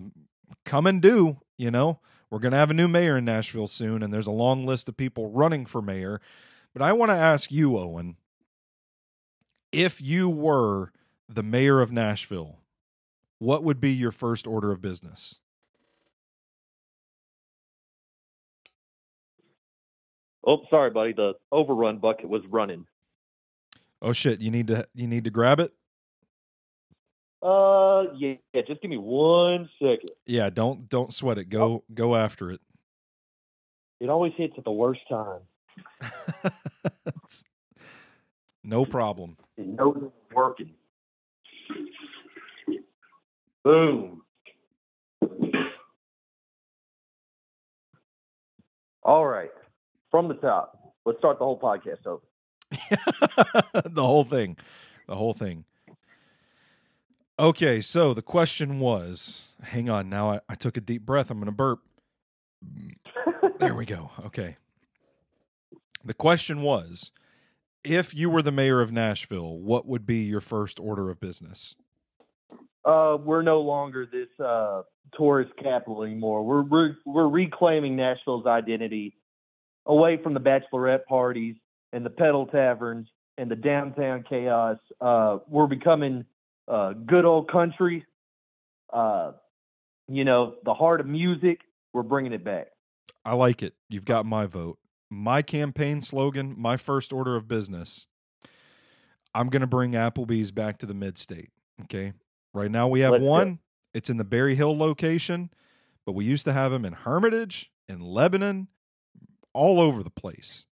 [0.64, 1.38] come and do.
[1.56, 2.00] you know.
[2.28, 4.88] We're going to have a new mayor in Nashville soon and there's a long list
[4.88, 6.20] of people running for mayor.
[6.72, 8.16] But I want to ask you, Owen,
[9.70, 10.92] if you were
[11.28, 12.58] the mayor of Nashville,
[13.38, 15.38] what would be your first order of business?
[20.46, 21.12] Oh, sorry, buddy.
[21.12, 22.86] The overrun bucket was running.
[24.00, 25.72] Oh shit, you need to you need to grab it?
[27.42, 28.62] Uh, yeah, yeah.
[28.66, 30.10] Just give me one second.
[30.26, 31.48] Yeah, don't don't sweat it.
[31.48, 32.60] Go go after it.
[34.00, 35.40] It always hits at the worst time.
[38.64, 39.36] no problem.
[39.56, 40.70] It knows it's working.
[43.66, 44.22] Boom.
[49.02, 49.50] All right.
[50.12, 50.94] From the top.
[51.04, 52.22] Let's start the whole podcast over.
[53.90, 54.56] the whole thing.
[55.08, 55.64] The whole thing.
[57.40, 61.28] Okay, so the question was hang on, now I, I took a deep breath.
[61.28, 61.80] I'm gonna burp.
[63.58, 64.12] there we go.
[64.26, 64.58] Okay.
[66.04, 67.10] The question was
[67.82, 71.74] if you were the mayor of Nashville, what would be your first order of business?
[72.86, 74.82] Uh, we're no longer this uh,
[75.14, 76.44] tourist capital anymore.
[76.44, 79.16] We're, we're we're reclaiming Nashville's identity
[79.86, 81.56] away from the bachelorette parties
[81.92, 84.78] and the pedal taverns and the downtown chaos.
[85.00, 86.24] Uh, we're becoming
[86.68, 88.04] uh, good old country.
[88.92, 89.32] Uh,
[90.08, 91.60] you know, the heart of music.
[91.92, 92.68] We're bringing it back.
[93.24, 93.74] I like it.
[93.88, 94.78] You've got my vote.
[95.10, 98.06] My campaign slogan, my first order of business.
[99.34, 101.50] I'm going to bring Applebee's back to the mid state.
[101.82, 102.12] Okay.
[102.56, 103.28] Right now we have Let's go.
[103.28, 103.58] one.
[103.92, 105.50] It's in the Berry Hill location,
[106.06, 108.68] but we used to have them in Hermitage, in Lebanon,
[109.52, 110.64] all over the place.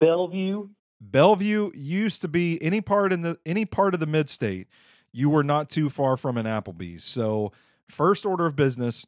[0.00, 0.68] Bellevue.
[1.00, 4.68] Bellevue used to be any part in the any part of the mid state.
[5.12, 7.04] You were not too far from an Applebee's.
[7.04, 7.52] So,
[7.88, 9.04] first order of business,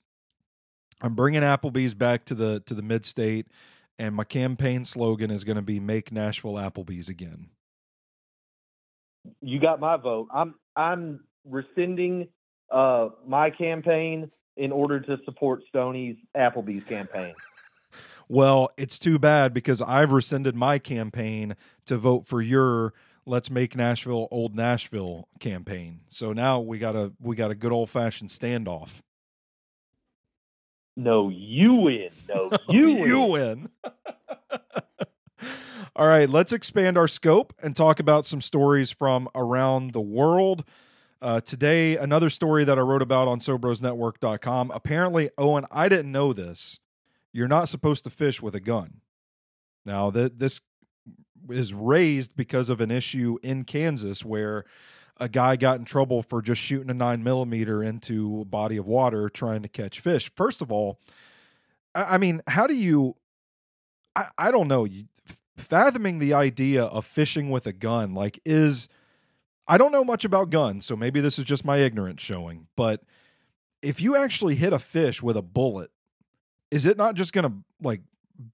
[1.00, 3.46] I'm bringing Applebee's back to the to the mid state,
[4.00, 7.50] and my campaign slogan is going to be "Make Nashville Applebee's again."
[9.40, 10.28] You got my vote.
[10.34, 12.28] I'm I'm rescinding
[12.70, 17.35] uh, my campaign in order to support Stoney's Applebee's campaign.
[18.28, 21.54] Well, it's too bad because I've rescinded my campaign
[21.87, 22.92] to vote for your
[23.24, 26.00] "Let's Make Nashville Old Nashville" campaign.
[26.09, 29.00] So now we got a we got a good old fashioned standoff.
[30.96, 32.11] No, you win.
[32.28, 33.06] No, you win.
[33.06, 33.68] you win.
[35.94, 40.64] All right, let's expand our scope and talk about some stories from around the world.
[41.26, 44.70] Uh, today, another story that I wrote about on SobrosNetwork.com.
[44.70, 46.78] Apparently, Owen, I didn't know this.
[47.32, 49.00] You're not supposed to fish with a gun.
[49.84, 50.60] Now, that this
[51.50, 54.66] is raised because of an issue in Kansas where
[55.16, 58.86] a guy got in trouble for just shooting a nine millimeter into a body of
[58.86, 60.30] water trying to catch fish.
[60.36, 61.00] First of all,
[61.92, 63.16] I, I mean, how do you?
[64.14, 64.84] I, I don't know.
[64.84, 65.06] You,
[65.56, 68.88] fathoming the idea of fishing with a gun, like, is
[69.68, 72.68] I don't know much about guns, so maybe this is just my ignorance showing.
[72.76, 73.02] But
[73.83, 75.90] if you actually hit a fish with a bullet,
[76.70, 77.52] is it not just going to
[77.83, 78.02] like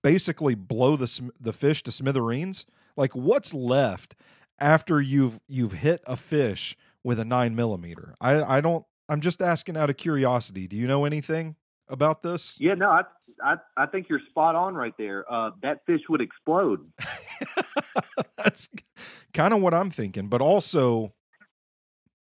[0.03, 2.67] basically blow the sm- the fish to smithereens?
[2.97, 4.15] Like, what's left
[4.59, 8.15] after you've you've hit a fish with a nine millimeter?
[8.21, 8.85] I I don't.
[9.09, 10.67] I'm just asking out of curiosity.
[10.67, 11.57] Do you know anything
[11.89, 12.59] about this?
[12.61, 13.03] Yeah, no, I,
[13.43, 15.25] I I think you're spot on right there.
[15.31, 16.81] Uh, that fish would explode.
[18.37, 18.69] That's
[19.33, 20.29] kind of what I'm thinking.
[20.29, 21.13] But also,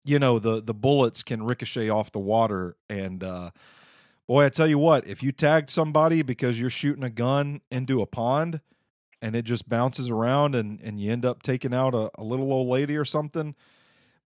[0.06, 3.52] you know, the the bullets can ricochet off the water, and uh,
[4.28, 8.02] boy, I tell you what, if you tagged somebody because you're shooting a gun into
[8.02, 8.62] a pond
[9.22, 12.52] and it just bounces around and and you end up taking out a, a little
[12.52, 13.56] old lady or something,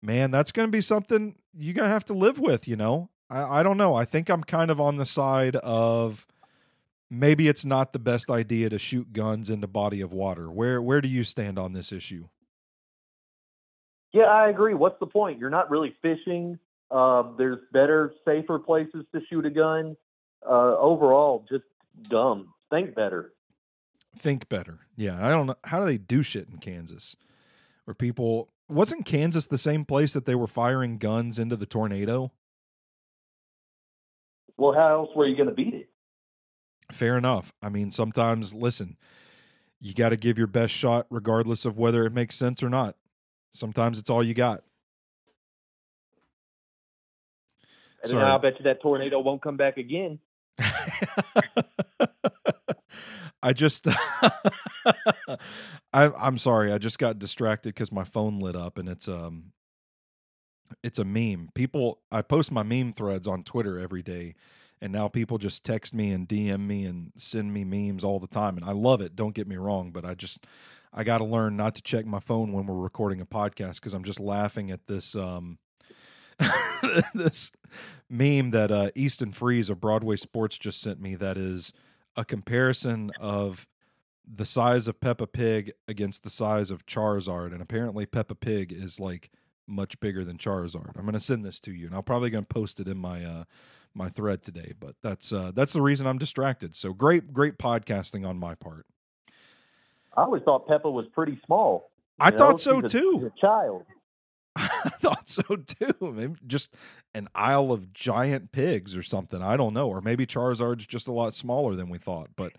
[0.02, 2.66] man, that's going to be something you're going to have to live with.
[2.66, 3.94] You know, I, I don't know.
[3.94, 6.26] I think I'm kind of on the side of
[7.10, 10.50] maybe it's not the best idea to shoot guns into body of water.
[10.50, 12.28] Where where do you stand on this issue?
[14.12, 14.74] Yeah, I agree.
[14.74, 15.38] What's the point?
[15.38, 16.58] You're not really fishing.
[16.90, 19.96] Uh, there's better, safer places to shoot a gun.
[20.48, 21.64] Uh, overall, just
[22.08, 22.54] dumb.
[22.70, 23.32] Think better.
[24.18, 24.80] Think better.
[24.96, 27.16] Yeah, I don't know how do they do shit in Kansas
[27.84, 32.32] where people wasn't Kansas the same place that they were firing guns into the tornado?
[34.56, 35.90] Well, how else were you going to beat it?
[36.92, 37.52] Fair enough.
[37.62, 38.96] I mean, sometimes listen,
[39.80, 42.96] you got to give your best shot regardless of whether it makes sense or not.
[43.50, 44.62] Sometimes it's all you got.
[48.02, 48.22] And Sorry.
[48.22, 50.20] then I'll bet you that tornado won't come back again.
[53.42, 53.86] I just
[55.92, 56.72] I I'm sorry.
[56.72, 59.52] I just got distracted cuz my phone lit up and it's um
[60.82, 61.50] it's a meme.
[61.54, 64.34] People I post my meme threads on Twitter every day
[64.80, 68.26] and now people just text me and DM me and send me memes all the
[68.26, 69.16] time and I love it.
[69.16, 70.46] Don't get me wrong, but I just
[70.92, 73.92] I got to learn not to check my phone when we're recording a podcast cuz
[73.92, 75.58] I'm just laughing at this um
[77.14, 77.52] this
[78.08, 81.72] meme that uh, Easton Freeze of Broadway Sports just sent me that is
[82.16, 83.66] a comparison of
[84.26, 88.98] the size of Peppa Pig against the size of Charizard, and apparently Peppa Pig is
[88.98, 89.30] like
[89.66, 90.96] much bigger than Charizard.
[90.96, 93.44] I'm to send this to you, and I'm probably to post it in my uh,
[93.96, 94.72] my thread today.
[94.78, 96.76] But that's uh, that's the reason I'm distracted.
[96.76, 98.86] So great, great podcasting on my part.
[100.16, 101.90] I always thought Peppa was pretty small.
[102.18, 103.30] I You thought so she's a- too.
[103.36, 103.82] a child.
[104.56, 106.12] I thought so too.
[106.14, 106.74] Maybe just
[107.14, 109.42] an aisle of giant pigs or something.
[109.42, 109.88] I don't know.
[109.88, 112.52] Or maybe Charizard's just a lot smaller than we thought, but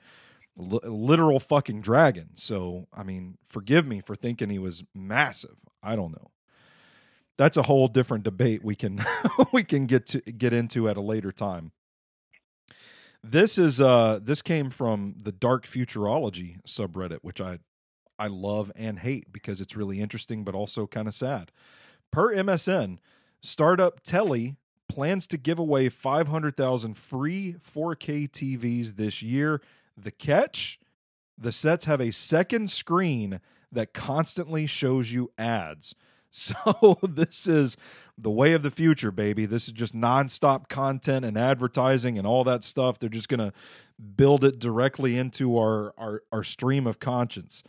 [0.55, 2.29] li- literal fucking dragon.
[2.35, 5.55] So, I mean, forgive me for thinking he was massive.
[5.81, 6.29] I don't know.
[7.37, 9.03] That's a whole different debate we can
[9.53, 11.71] we can get to get into at a later time.
[13.23, 17.59] This is uh this came from the Dark Futurology subreddit, which I
[18.19, 21.51] I love and hate because it's really interesting but also kind of sad.
[22.11, 22.97] Per MSN,
[23.41, 24.55] startup Telly
[24.87, 29.61] plans to give away 500,000 free 4K TVs this year.
[29.95, 30.79] The catch?
[31.37, 35.93] The sets have a second screen that constantly shows you ads.
[36.31, 37.77] So this is
[38.17, 39.45] the way of the future, baby.
[39.45, 42.99] This is just nonstop content and advertising and all that stuff.
[42.99, 43.53] They're just going to
[44.15, 47.63] build it directly into our, our our stream of conscience.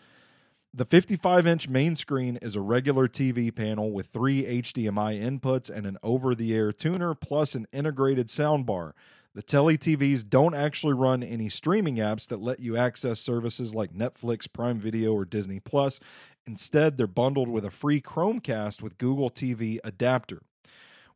[0.75, 5.87] The 55 inch main screen is a regular TV panel with three HDMI inputs and
[5.87, 8.92] an over the air tuner, plus an integrated soundbar.
[9.35, 13.93] The Telly TVs don't actually run any streaming apps that let you access services like
[13.93, 16.01] Netflix, Prime Video, or Disney Plus.
[16.47, 20.41] Instead, they're bundled with a free Chromecast with Google TV adapter.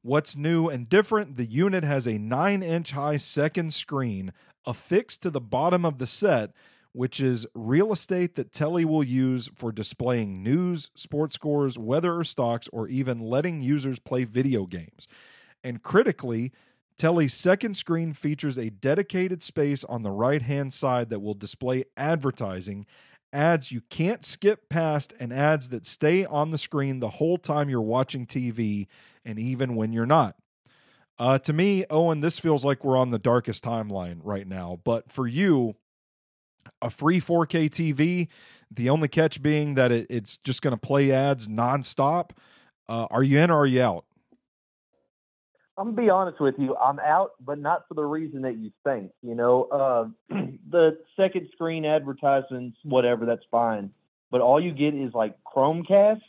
[0.02, 1.36] What's new and different?
[1.36, 4.32] The unit has a 9 inch high second screen
[4.66, 6.52] affixed to the bottom of the set,
[6.92, 12.24] which is real estate that Telly will use for displaying news, sports scores, weather or
[12.24, 15.08] stocks, or even letting users play video games.
[15.64, 16.52] And critically,
[16.96, 21.84] Telly's second screen features a dedicated space on the right hand side that will display
[21.96, 22.86] advertising,
[23.32, 27.68] ads you can't skip past, and ads that stay on the screen the whole time
[27.68, 28.86] you're watching TV
[29.24, 30.36] and even when you're not.
[31.18, 34.80] Uh, to me, Owen, this feels like we're on the darkest timeline right now.
[34.82, 35.76] But for you,
[36.80, 38.28] a free 4K TV,
[38.70, 42.30] the only catch being that it, it's just going to play ads nonstop.
[42.88, 44.04] Uh, are you in or are you out?
[45.78, 46.76] I'm gonna be honest with you.
[46.76, 49.10] I'm out, but not for the reason that you think.
[49.22, 50.34] You know, uh,
[50.70, 53.90] the second screen advertisements, whatever, that's fine.
[54.30, 56.22] But all you get is like Chromecast.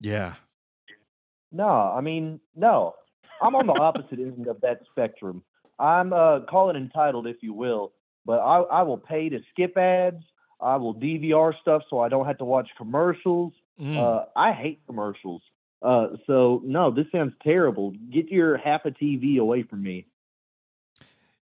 [0.00, 0.34] Yeah.
[1.52, 2.94] No, I mean, no.
[3.42, 5.42] I'm on the opposite end of that spectrum.
[5.78, 7.92] I'm uh, call it entitled, if you will,
[8.26, 10.22] but I, I will pay to skip ads.
[10.60, 13.54] I will DVR stuff so I don't have to watch commercials.
[13.80, 13.96] Mm.
[13.96, 15.40] Uh, I hate commercials.
[15.82, 17.92] Uh, so no, this sounds terrible.
[18.12, 20.06] Get your half a TV away from me.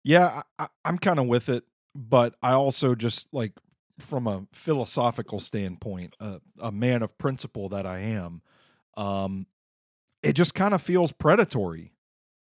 [0.04, 3.52] Yeah, I, I'm kind of with it, but I also just like
[3.98, 8.42] from a philosophical standpoint, uh, a man of principle that I am,
[8.96, 9.46] um,
[10.22, 11.92] it just kind of feels predatory.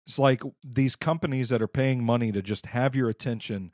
[0.08, 3.72] It's like these companies that are paying money to just have your attention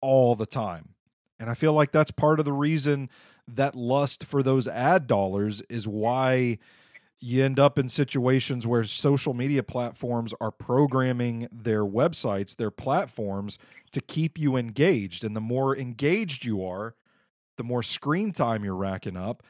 [0.00, 0.94] all the time.
[1.38, 3.08] And I feel like that's part of the reason
[3.48, 6.58] that lust for those ad dollars is why
[7.20, 13.58] you end up in situations where social media platforms are programming their websites, their platforms
[13.92, 15.22] to keep you engaged.
[15.22, 16.94] And the more engaged you are,
[17.58, 19.42] the more screen time you're racking up,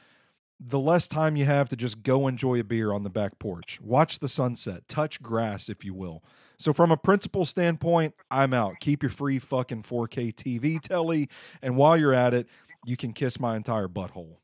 [0.59, 3.79] the less time you have to just go enjoy a beer on the back porch,
[3.81, 6.23] watch the sunset, touch grass, if you will.
[6.59, 8.79] So, from a principle standpoint, I'm out.
[8.79, 11.29] Keep your free fucking 4K TV telly.
[11.61, 12.47] And while you're at it,
[12.85, 14.40] you can kiss my entire butthole.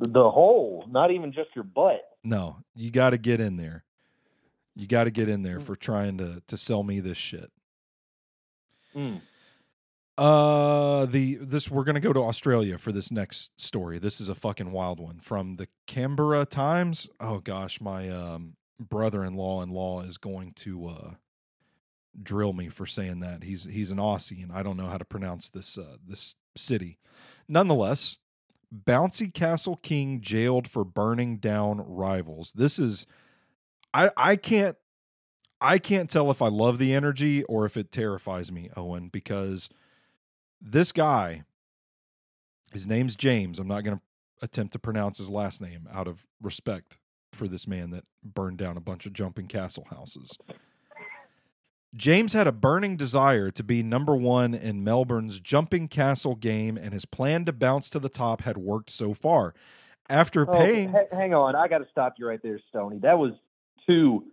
[0.00, 2.00] The whole, not even just your butt.
[2.24, 3.84] No, you got to get in there.
[4.74, 7.50] You got to get in there for trying to to sell me this shit.
[8.96, 9.20] Mm.
[10.16, 13.98] Uh, the this we're gonna go to Australia for this next story.
[13.98, 17.08] This is a fucking wild one from the Canberra Times.
[17.18, 21.10] Oh gosh, my um brother-in-law in law is going to uh
[22.22, 23.44] drill me for saying that.
[23.44, 26.98] He's he's an Aussie and I don't know how to pronounce this uh this city.
[27.48, 28.18] Nonetheless,
[28.74, 32.52] Bouncy Castle King jailed for burning down rivals.
[32.54, 33.06] This is
[33.92, 34.76] I I can't
[35.60, 39.68] I can't tell if I love the energy or if it terrifies me, Owen, because
[40.60, 41.44] this guy
[42.72, 43.58] his name's James.
[43.58, 44.02] I'm not going to
[44.42, 46.98] attempt to pronounce his last name out of respect
[47.32, 50.38] for this man that burned down a bunch of jumping castle houses.
[51.94, 56.92] James had a burning desire to be number one in Melbourne's jumping castle game, and
[56.92, 59.54] his plan to bounce to the top had worked so far.
[60.08, 62.98] After Oh, paying, ha- hang on, I got to stop you right there, Stoney.
[63.02, 63.32] That was
[63.86, 64.24] two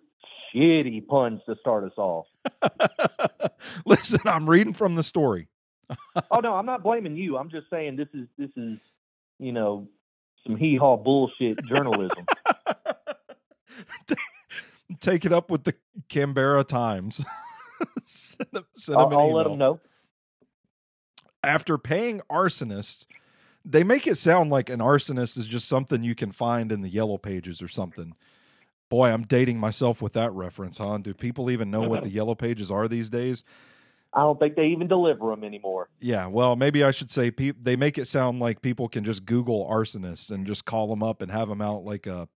[0.56, 2.26] shitty puns to start us off.
[3.86, 5.48] listen, I'm reading from the story.
[6.32, 7.38] oh no, I'm not blaming you.
[7.38, 8.78] I'm just saying this is this is
[9.40, 9.88] you know
[10.46, 12.26] some hee haw bullshit journalism.
[15.00, 15.76] Take it up with the
[16.10, 17.24] Canberra Times.
[18.04, 19.80] send them, send I'll, them I'll let them know.
[21.44, 23.06] after paying arsonists,
[23.64, 26.90] they make it sound like an arsonist is just something you can find in the
[26.90, 28.14] yellow pages or something.
[28.90, 30.98] Boy, I'm dating myself with that reference, huh?
[31.00, 33.44] Do people even know what the yellow pages are these days?
[34.14, 35.90] I don't think they even deliver them anymore.
[36.00, 39.26] Yeah, well, maybe I should say pe- they make it sound like people can just
[39.26, 42.30] Google arsonists and just call them up and have them out like a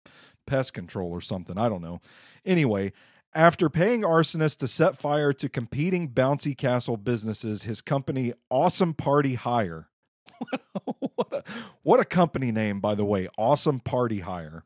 [0.45, 1.57] pest control or something.
[1.57, 2.01] I don't know.
[2.45, 2.91] Anyway,
[3.33, 9.35] after paying arsonists to set fire to competing bouncy castle businesses, his company Awesome Party
[9.35, 9.87] Hire.
[11.15, 11.43] what, a,
[11.83, 13.27] what a company name, by the way.
[13.37, 14.65] Awesome Party Hire.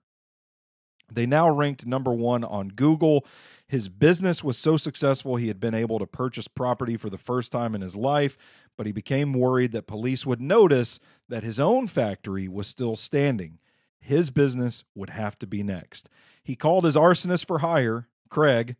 [1.11, 3.26] They now ranked number one on Google.
[3.68, 7.51] His business was so successful, he had been able to purchase property for the first
[7.51, 8.38] time in his life,
[8.78, 10.99] but he became worried that police would notice
[11.30, 13.59] that his own factory was still standing.
[13.99, 16.09] His business would have to be next.
[16.43, 18.75] He called his arsonist for hire, Craig,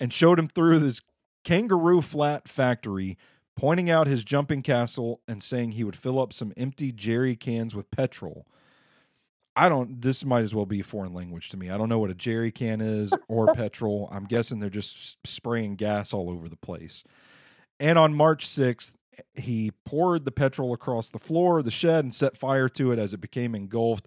[0.00, 1.02] and showed him through his
[1.44, 3.18] kangaroo flat factory,
[3.54, 7.74] pointing out his jumping castle and saying he would fill up some empty jerry cans
[7.74, 8.46] with petrol.
[9.54, 10.00] I don't.
[10.00, 11.68] This might as well be a foreign language to me.
[11.68, 14.08] I don't know what a jerry can is or petrol.
[14.10, 17.04] I'm guessing they're just spraying gas all over the place.
[17.78, 18.92] And on March 6th,
[19.34, 22.98] he poured the petrol across the floor of the shed and set fire to it
[22.98, 24.06] as it became engulfed.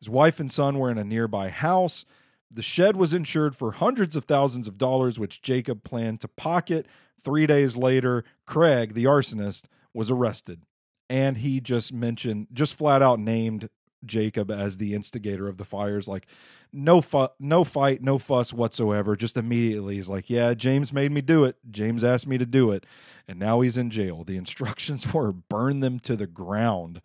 [0.00, 2.04] His wife and son were in a nearby house.
[2.50, 6.86] The shed was insured for hundreds of thousands of dollars, which Jacob planned to pocket.
[7.22, 10.62] Three days later, Craig, the arsonist, was arrested.
[11.08, 13.68] And he just mentioned, just flat out named
[14.04, 16.08] Jacob as the instigator of the fires.
[16.08, 16.26] Like,
[16.72, 19.16] no fu- no fight, no fuss whatsoever.
[19.16, 21.56] Just immediately, he's like, "Yeah, James made me do it.
[21.70, 22.86] James asked me to do it,
[23.26, 27.02] and now he's in jail." The instructions were burn them to the ground.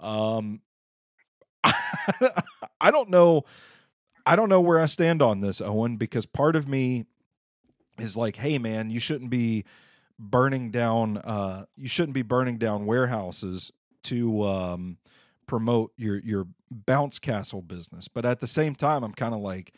[0.00, 0.62] Um,
[1.64, 3.44] I don't know.
[4.24, 7.06] I don't know where I stand on this, Owen, because part of me
[7.98, 9.64] is like, "Hey, man, you shouldn't be
[10.18, 11.18] burning down.
[11.18, 13.72] Uh, you shouldn't be burning down warehouses
[14.04, 14.98] to." Um,
[15.52, 18.08] promote your your bounce castle business.
[18.08, 19.74] But at the same time, I'm kind of like,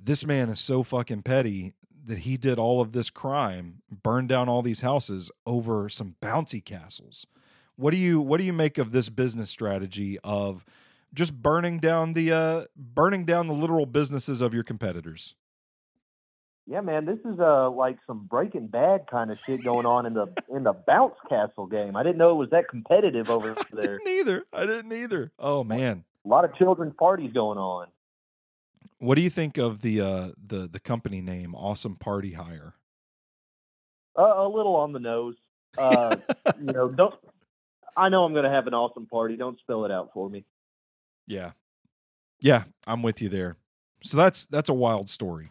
[0.00, 1.72] this man is so fucking petty
[2.04, 6.64] that he did all of this crime, burned down all these houses over some bouncy
[6.64, 7.26] castles.
[7.76, 10.64] What do you what do you make of this business strategy of
[11.14, 15.34] just burning down the uh burning down the literal businesses of your competitors?
[16.66, 20.14] Yeah, man, this is uh like some Breaking Bad kind of shit going on in
[20.14, 21.96] the in the bounce castle game.
[21.96, 23.98] I didn't know it was that competitive over there.
[23.98, 24.44] Didn't either.
[24.52, 25.32] I didn't either.
[25.38, 26.04] Oh man.
[26.24, 27.88] A lot of children's parties going on.
[28.98, 32.74] What do you think of the uh the the company name Awesome Party Hire?
[34.16, 35.34] Uh, a little on the nose.
[35.76, 36.16] Uh,
[36.58, 37.14] you know, don't.
[37.96, 39.36] I know I'm going to have an awesome party.
[39.36, 40.44] Don't spell it out for me.
[41.26, 41.52] Yeah.
[42.40, 43.56] Yeah, I'm with you there.
[44.02, 45.50] So that's that's a wild story.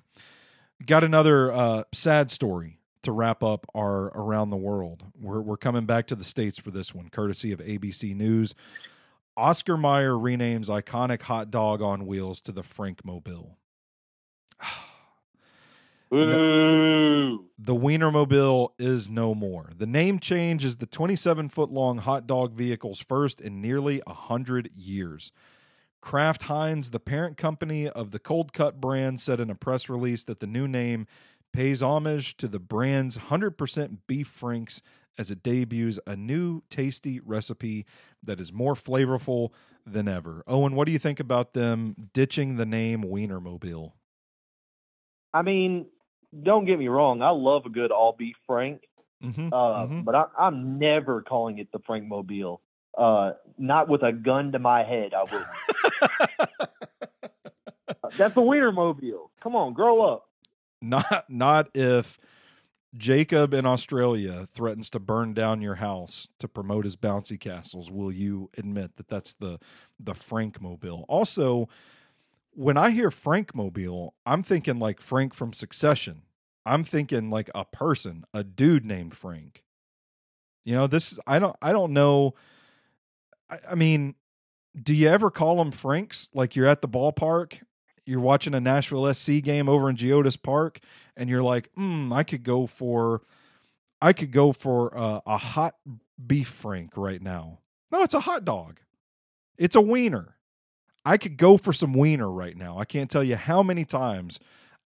[0.85, 5.03] Got another uh, sad story to wrap up our around the world.
[5.19, 8.53] We're we're coming back to the states for this one, courtesy of ABC News.
[9.35, 13.55] Oscar Mayer renames iconic hot dog on wheels to the Frankmobile.
[16.13, 17.45] Ooh.
[17.57, 19.71] The Wienermobile is no more.
[19.75, 24.11] The name change is the 27 foot long hot dog vehicle's first in nearly a
[24.11, 25.31] 100 years.
[26.03, 30.25] Kraft Heinz, the parent company of the cold cut brand, said in a press release
[30.25, 31.07] that the new name
[31.53, 34.81] pays homage to the brand's 100% beef franks
[35.17, 37.85] as it debuts a new tasty recipe
[38.21, 39.51] that is more flavorful
[39.85, 40.43] than ever.
[40.45, 43.93] Owen, what do you think about them ditching the name Wienermobile?
[45.33, 45.85] I mean,
[46.43, 47.21] don't get me wrong.
[47.21, 48.81] I love a good all beef Frank,
[49.23, 52.59] Mm-hmm, uh, but I, I'm never calling it the Frank Mobile.
[52.97, 56.59] Uh, not with a gun to my head, I wouldn't.
[58.17, 59.31] That's a Wiener Mobile.
[59.41, 60.29] Come on, grow up.
[60.81, 62.19] not not if
[62.95, 68.11] Jacob in Australia threatens to burn down your house to promote his bouncy castles, will
[68.11, 69.59] you admit that that's the
[69.99, 71.05] the Frank Mobile?
[71.07, 71.67] Also,
[72.51, 76.21] when I hear Frank Mobile, I'm thinking like Frank from Succession.
[76.65, 79.63] I'm thinking like a person, a dude named Frank.
[80.63, 82.35] You know, this I don't I don't know.
[83.53, 84.15] I, I mean,
[84.81, 86.29] do you ever call them Franks?
[86.33, 87.59] Like you're at the ballpark,
[88.05, 90.79] you're watching a Nashville SC game over in Geodis Park,
[91.15, 93.21] and you're like, hmm, I could go for,
[94.01, 95.75] I could go for uh, a hot
[96.25, 97.59] beef Frank right now.
[97.91, 98.79] No, it's a hot dog.
[99.57, 100.35] It's a wiener.
[101.05, 102.79] I could go for some wiener right now.
[102.79, 104.39] I can't tell you how many times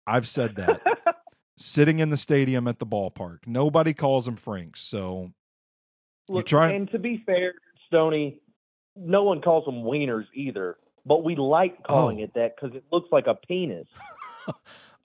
[0.06, 0.82] I've said that
[1.58, 3.40] sitting in the stadium at the ballpark.
[3.46, 4.82] Nobody calls them Franks.
[4.82, 5.32] So
[6.28, 7.54] Look, trying- and to be fair,
[7.88, 8.42] Stoney,
[9.00, 10.78] no one calls them wieners either.
[11.06, 12.24] But we like calling Oh.
[12.24, 13.88] it that because it looks like a penis.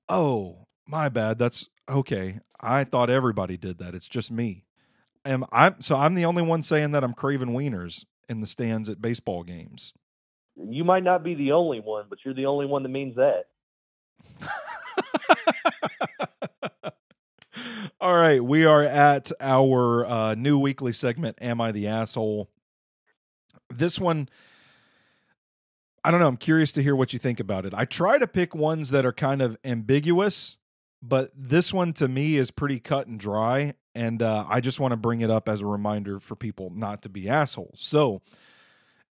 [0.09, 1.39] Oh, my bad.
[1.39, 2.41] That's okay.
[2.61, 3.95] I thought everybody did that.
[3.95, 4.65] It's just me.
[5.25, 8.89] Am I so I'm the only one saying that I'm craving wieners in the stands
[8.89, 9.95] at baseball games.
[10.57, 13.47] You might not be the only one, but you're the only one that means that.
[18.01, 21.39] All right, we are at our uh, new weekly segment.
[21.41, 22.51] Am I the asshole?
[23.79, 24.29] This one,
[26.05, 26.29] I don't know.
[26.29, 27.75] I'm curious to hear what you think about it.
[27.75, 30.57] I try to pick ones that are kind of ambiguous,
[31.01, 33.75] but this one to me is pretty cut and dry.
[33.95, 37.03] And uh, I just want to bring it up as a reminder for people not
[37.03, 37.81] to be assholes.
[37.81, 38.23] So,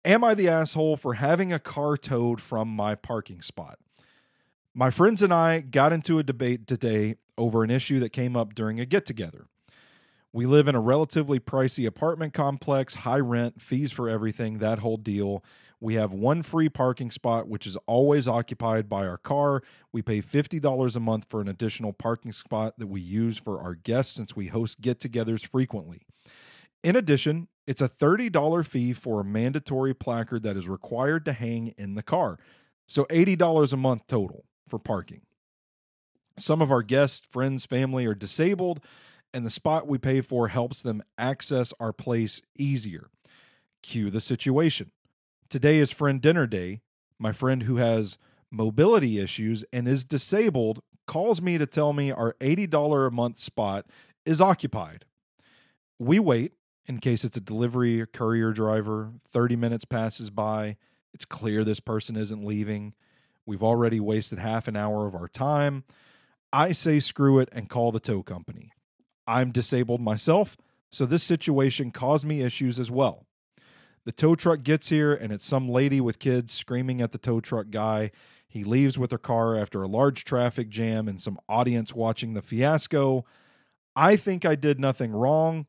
[0.04, 3.80] am I the asshole for having a car towed from my parking spot?
[4.74, 8.54] My friends and I got into a debate today over an issue that came up
[8.54, 9.48] during a get together.
[10.36, 14.98] We live in a relatively pricey apartment complex, high rent, fees for everything, that whole
[14.98, 15.46] deal.
[15.80, 19.64] We have one free parking spot, which is always occupied by our car.
[19.94, 23.76] We pay $50 a month for an additional parking spot that we use for our
[23.76, 26.02] guests since we host get togethers frequently.
[26.84, 31.70] In addition, it's a $30 fee for a mandatory placard that is required to hang
[31.78, 32.40] in the car.
[32.90, 35.22] So $80 a month total for parking.
[36.38, 38.82] Some of our guests, friends, family are disabled,
[39.36, 43.10] and the spot we pay for helps them access our place easier.
[43.84, 44.92] Cue the situation.
[45.50, 46.80] Today is friend dinner day.
[47.20, 48.18] My friend who has
[48.50, 53.88] mobility issues and is disabled calls me to tell me our $80 a month spot
[54.26, 55.04] is occupied.
[56.00, 56.54] We wait
[56.86, 59.12] in case it's a delivery or courier driver.
[59.34, 60.78] 30 minutes passes by.
[61.14, 62.94] It's clear this person isn't leaving.
[63.46, 65.84] We've already wasted half an hour of our time.
[66.54, 68.72] I say screw it and call the tow company.
[69.28, 70.58] I'm disabled myself,
[70.92, 73.26] so this situation caused me issues as well.
[74.06, 77.40] The tow truck gets here and it's some lady with kids screaming at the tow
[77.40, 78.12] truck guy.
[78.48, 82.44] He leaves with her car after a large traffic jam and some audience watching the
[82.44, 83.26] fiasco.
[83.96, 85.66] I think I did nothing wrong.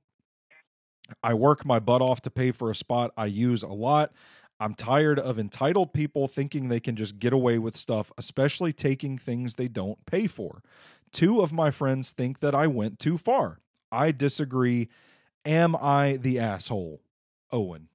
[1.22, 4.12] I work my butt off to pay for a spot I use a lot.
[4.58, 9.18] I'm tired of entitled people thinking they can just get away with stuff, especially taking
[9.18, 10.62] things they don't pay for.
[11.12, 13.60] Two of my friends think that I went too far.
[13.90, 14.88] I disagree.
[15.44, 17.00] Am I the asshole?
[17.52, 17.88] Owen.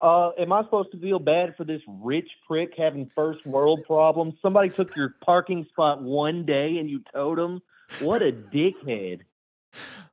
[0.00, 4.34] Uh, am I supposed to feel bad for this rich prick having first world problems?
[4.42, 7.62] Somebody took your parking spot one day and you towed them.
[8.00, 9.20] What a dickhead!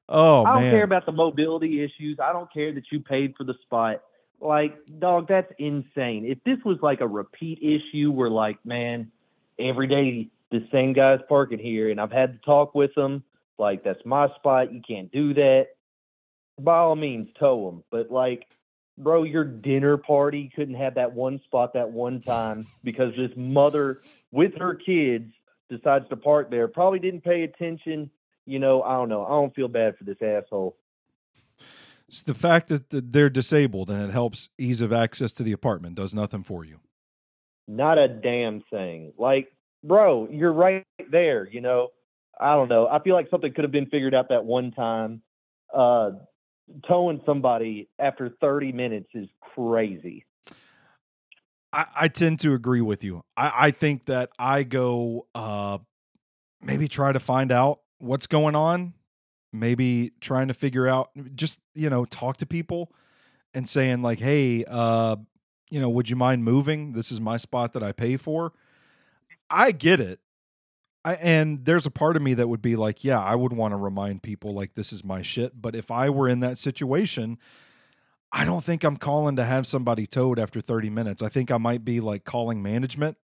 [0.07, 0.72] Oh I don't man.
[0.72, 2.20] care about the mobility issues.
[2.22, 4.01] I don't care that you paid for the spot.
[4.39, 6.26] Like, dog, that's insane.
[6.26, 9.11] If this was like a repeat issue where, like, man,
[9.57, 13.24] every day the same guy's parking here and I've had to talk with them,
[13.58, 14.72] like, that's my spot.
[14.72, 15.70] You can't do that.
[16.60, 17.84] By all means, tow them.
[17.89, 18.45] But, like,
[18.95, 24.01] bro, your dinner party couldn't have that one spot that one time because this mother
[24.32, 25.32] with her kids
[25.72, 26.68] decides to park there.
[26.68, 28.12] Probably didn't pay attention.
[28.45, 29.26] You know, I don't know.
[29.26, 30.78] I don't feel bad for this asshole.
[32.08, 35.95] It's the fact that they're disabled and it helps ease of access to the apartment
[35.95, 36.80] does nothing for you.
[37.68, 39.14] Not a damn thing.
[39.18, 39.51] Like,
[39.84, 41.48] bro, you're right there.
[41.48, 41.90] You know,
[42.40, 42.88] I don't know.
[42.88, 45.22] I feel like something could have been figured out that one time.
[45.74, 46.12] Uh,
[46.88, 50.26] towing somebody after 30 minutes is crazy.
[51.72, 53.24] I, I tend to agree with you.
[53.36, 55.80] I, I think that I go uh
[56.62, 58.94] maybe try to find out what's going on,
[59.52, 62.94] maybe trying to figure out just, you know, talk to people
[63.54, 65.18] and saying like, "Hey, uh,
[65.70, 66.94] you know, would you mind moving?
[66.94, 68.54] This is my spot that I pay for."
[69.50, 70.20] I get it.
[71.06, 73.74] I and there's a part of me that would be like, "Yeah, I would want
[73.74, 77.38] to remind people like this is my shit." But if I were in that situation,
[78.32, 81.22] I don't think I'm calling to have somebody towed after 30 minutes.
[81.22, 83.16] I think I might be like calling management,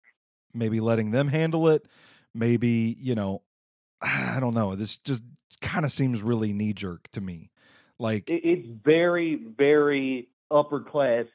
[0.53, 1.87] maybe letting them handle it,
[2.33, 3.41] maybe, you know,
[4.01, 4.75] I don't know.
[4.75, 5.23] This just
[5.61, 7.49] kind of seems really knee jerk to me.
[7.97, 11.25] Like it's very, very upper class.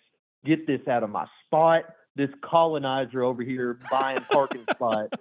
[0.45, 1.85] Get this out of my spot.
[2.17, 5.13] This colonizer over here buying parking spot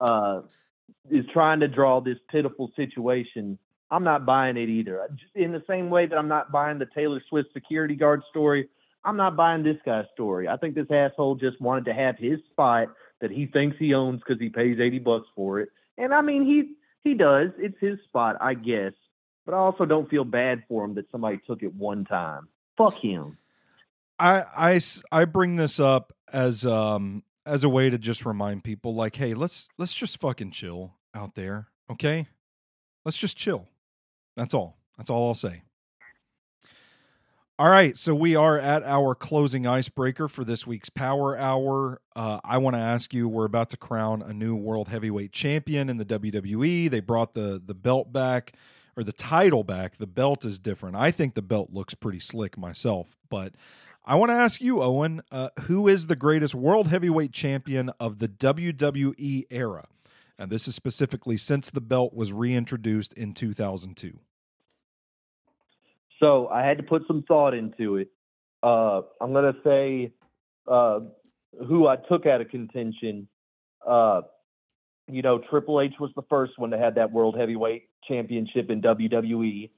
[0.00, 0.42] uh,
[1.10, 3.58] is trying to draw this pitiful situation.
[3.90, 5.08] I'm not buying it either.
[5.34, 8.68] In the same way that I'm not buying the Taylor Swift security guard story,
[9.04, 10.48] I'm not buying this guy's story.
[10.48, 12.88] I think this asshole just wanted to have his spot
[13.20, 15.70] that he thinks he owns because he pays 80 bucks for it.
[15.98, 17.50] And I mean, he he does.
[17.58, 18.92] It's his spot, I guess.
[19.44, 22.48] But I also don't feel bad for him that somebody took it one time.
[22.78, 23.36] Fuck him.
[24.22, 28.94] I I I bring this up as um as a way to just remind people
[28.94, 32.28] like, hey, let's let's just fucking chill out there, okay?
[33.04, 33.66] Let's just chill.
[34.36, 34.78] That's all.
[34.96, 35.62] That's all I'll say.
[37.58, 42.00] All right, so we are at our closing icebreaker for this week's Power Hour.
[42.16, 45.88] Uh, I want to ask you: We're about to crown a new world heavyweight champion
[45.88, 46.88] in the WWE.
[46.88, 48.54] They brought the the belt back
[48.96, 49.96] or the title back.
[49.96, 50.96] The belt is different.
[50.96, 53.54] I think the belt looks pretty slick myself, but
[54.04, 58.18] I want to ask you, Owen, uh, who is the greatest world heavyweight champion of
[58.18, 59.86] the WWE era?
[60.36, 64.18] And this is specifically since the belt was reintroduced in 2002.
[66.18, 68.08] So I had to put some thought into it.
[68.60, 70.12] Uh, I'm going to say
[70.66, 71.00] uh,
[71.68, 73.28] who I took out of contention.
[73.86, 74.22] Uh,
[75.08, 78.82] you know, Triple H was the first one to have that World Heavyweight Championship in
[78.82, 79.70] WWE.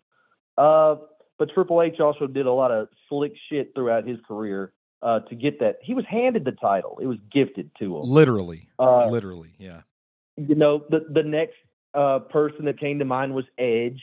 [1.38, 4.72] But Triple H also did a lot of slick shit throughout his career
[5.02, 5.78] uh, to get that.
[5.82, 8.02] He was handed the title; it was gifted to him.
[8.04, 9.80] Literally, Uh, literally, yeah.
[10.36, 11.56] you know, the the next
[11.94, 14.00] uh, person that came to mind was Edge.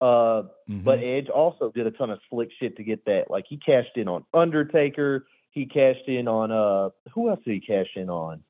[0.00, 0.84] Uh, Mhm.
[0.84, 3.30] But Edge also did a ton of slick shit to get that.
[3.30, 5.26] Like he cashed in on Undertaker.
[5.50, 8.42] He cashed in on uh who else did he cash in on?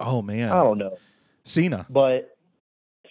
[0.00, 0.96] oh man, I don't know.
[1.44, 1.86] Cena.
[1.88, 2.36] But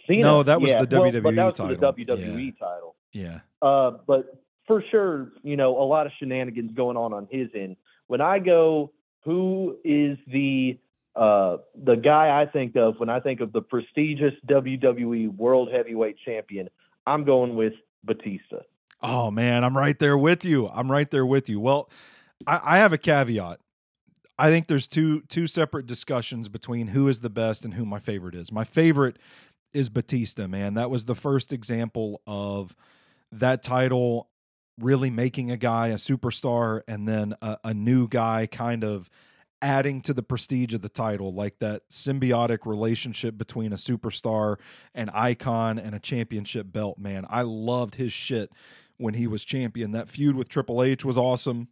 [0.07, 1.93] Cena, No, that was yeah, the well, WWE that was title.
[1.95, 2.95] The WWE title.
[3.11, 7.49] Yeah, Uh, but for sure, you know, a lot of shenanigans going on on his
[7.55, 7.75] end.
[8.07, 8.91] When I go,
[9.23, 10.77] who is the
[11.15, 16.17] uh, the guy I think of when I think of the prestigious WWE World Heavyweight
[16.23, 16.69] Champion?
[17.05, 18.57] I'm going with Batista.
[19.01, 20.67] Oh man, I'm right there with you.
[20.69, 21.59] I'm right there with you.
[21.59, 21.89] Well,
[22.47, 23.59] I, I have a caveat.
[24.37, 27.99] I think there's two two separate discussions between who is the best and who my
[27.99, 28.51] favorite is.
[28.51, 29.17] My favorite
[29.73, 30.73] is Batista, man.
[30.75, 32.75] That was the first example of
[33.31, 34.29] that title
[34.79, 39.09] really making a guy a superstar and then a, a new guy kind of
[39.61, 44.57] adding to the prestige of the title, like that symbiotic relationship between a superstar,
[44.95, 46.97] an icon, and a championship belt.
[46.97, 48.51] Man, I loved his shit
[48.97, 49.91] when he was champion.
[49.91, 51.67] That feud with Triple H was awesome.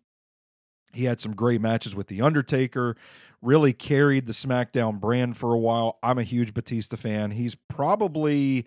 [0.93, 2.95] He had some great matches with The Undertaker,
[3.41, 5.99] really carried the SmackDown brand for a while.
[6.01, 7.31] I'm a huge Batista fan.
[7.31, 8.65] He's probably,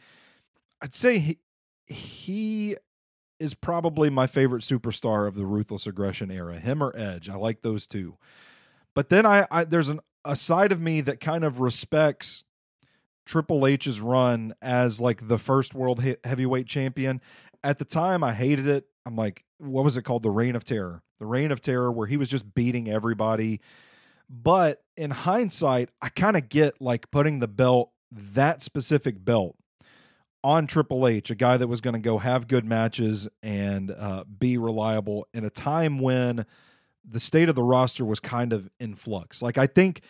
[0.81, 1.39] I'd say he,
[1.93, 2.77] he
[3.39, 7.29] is probably my favorite superstar of the Ruthless Aggression era, him or Edge.
[7.29, 8.17] I like those two.
[8.95, 12.45] But then I, I there's an, a side of me that kind of respects
[13.27, 17.21] Triple H's run as like the first world he- heavyweight champion.
[17.65, 18.87] At the time, I hated it.
[19.07, 20.23] I'm like, what was it called?
[20.23, 21.03] The Reign of Terror.
[21.19, 23.61] The Reign of Terror, where he was just beating everybody.
[24.29, 29.57] But in hindsight, I kind of get like putting the belt, that specific belt,
[30.45, 34.25] on Triple H, a guy that was going to go have good matches and uh,
[34.25, 36.47] be reliable in a time when
[37.09, 39.43] the state of the roster was kind of in flux.
[39.43, 40.03] Like I think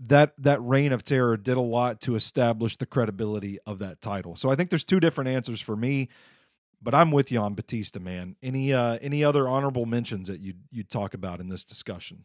[0.00, 4.36] that that reign of terror did a lot to establish the credibility of that title.
[4.36, 6.08] So I think there's two different answers for me,
[6.80, 8.36] but I'm with you on Batista, man.
[8.42, 12.24] Any uh any other honorable mentions that you you'd talk about in this discussion?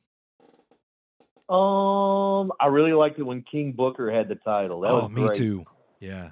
[1.49, 4.81] Um, I really liked it when King Booker had the title.
[4.81, 5.35] That oh, me great.
[5.35, 5.65] too.
[5.99, 6.31] Yeah.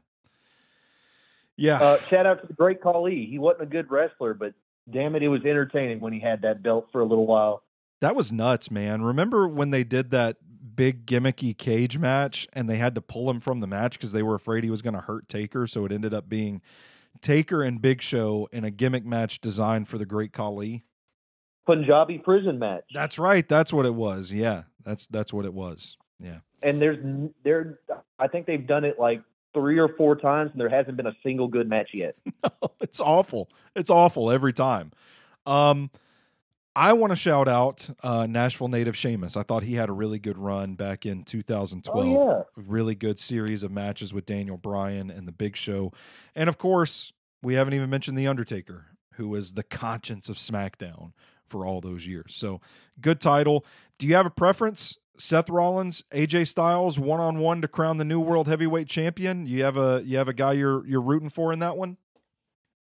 [1.62, 1.80] Yeah.
[1.80, 3.28] Uh, shout out to the great Khali.
[3.30, 4.53] He wasn't a good wrestler, but
[4.89, 7.62] damn it, it was entertaining when he had that belt for a little while.
[7.99, 9.03] That was nuts, man.
[9.03, 10.38] Remember when they did that
[10.76, 14.24] big gimmicky cage match and they had to pull him from the match because they
[14.24, 15.68] were afraid he was going to hurt Taker?
[15.68, 16.64] So it ended up being
[17.22, 20.84] Taker and Big Show in a gimmick match designed for the Great Khali.
[21.68, 22.86] Punjabi prison match.
[22.91, 23.47] That's right.
[23.47, 24.32] That's what it was.
[24.32, 25.95] Yeah, that's that's what it was.
[26.20, 26.39] Yeah.
[26.64, 26.97] And there's
[27.43, 27.80] there,
[28.18, 29.22] I think they've done it like
[29.53, 32.15] three or four times, and there hasn't been a single good match yet.
[32.81, 33.49] it's awful.
[33.75, 34.91] It's awful every time.
[35.45, 35.89] Um,
[36.75, 39.35] I want to shout out uh, Nashville native Sheamus.
[39.35, 41.97] I thought he had a really good run back in 2012.
[41.97, 42.43] Oh, yeah.
[42.57, 45.91] A really good series of matches with Daniel Bryan and the Big Show,
[46.35, 47.11] and of course,
[47.43, 51.11] we haven't even mentioned the Undertaker, who was the conscience of SmackDown
[51.47, 52.33] for all those years.
[52.35, 52.61] So,
[53.01, 53.65] good title.
[53.97, 58.05] Do you have a preference Seth Rollins, AJ Styles, one on one to crown the
[58.05, 59.45] new world heavyweight champion.
[59.45, 61.97] You have a you have a guy you're you're rooting for in that one.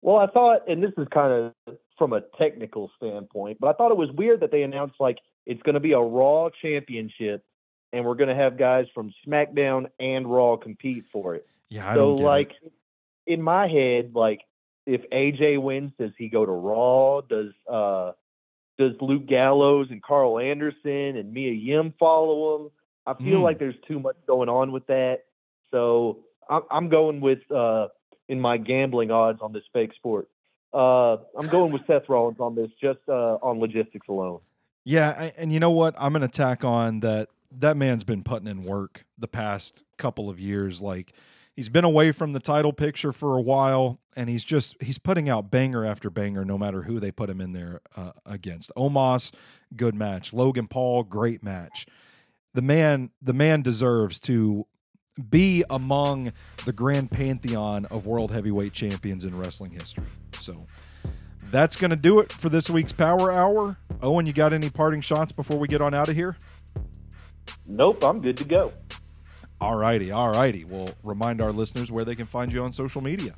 [0.02, 3.92] Well, I thought, and this is kind of from a technical standpoint, but I thought
[3.92, 7.44] it was weird that they announced like it's going to be a Raw championship,
[7.92, 11.48] and we're going to have guys from SmackDown and Raw compete for it.
[11.70, 12.72] Yeah, I so like it.
[13.26, 14.42] in my head, like
[14.86, 17.22] if AJ wins, does he go to Raw?
[17.22, 18.12] Does uh
[18.78, 22.72] does Luke Gallows and Karl Anderson and Mia Yim follow him?
[23.08, 23.44] I feel Mm.
[23.44, 25.26] like there's too much going on with that.
[25.72, 26.20] So
[26.50, 27.88] I'm, I'm going with uh
[28.28, 30.28] in my gambling odds on this fake sport.
[30.74, 34.40] Uh, I'm going with Seth Rollins on this, just uh, on logistics alone.
[34.84, 35.96] Yeah, and you know what?
[35.98, 40.30] I'm going to tack on that that man's been putting in work the past couple
[40.30, 40.82] of years.
[40.82, 41.14] Like
[41.56, 45.30] he's been away from the title picture for a while, and he's just he's putting
[45.30, 48.72] out banger after banger, no matter who they put him in there uh, against.
[48.78, 49.32] Omos,
[49.76, 50.34] good match.
[50.34, 51.86] Logan Paul, great match.
[52.54, 54.66] The man, the man deserves to
[55.30, 56.34] be among
[56.66, 60.06] the grand pantheon of world heavyweight champions in wrestling history.
[60.40, 60.66] So
[61.52, 63.78] that's going to do it for this week's Power Hour.
[64.02, 66.36] Owen, you got any parting shots before we get on out of here?
[67.68, 68.72] Nope, I'm good to go.
[69.62, 70.66] All righty, all righty.
[70.66, 73.34] We'll remind our listeners where they can find you on social media.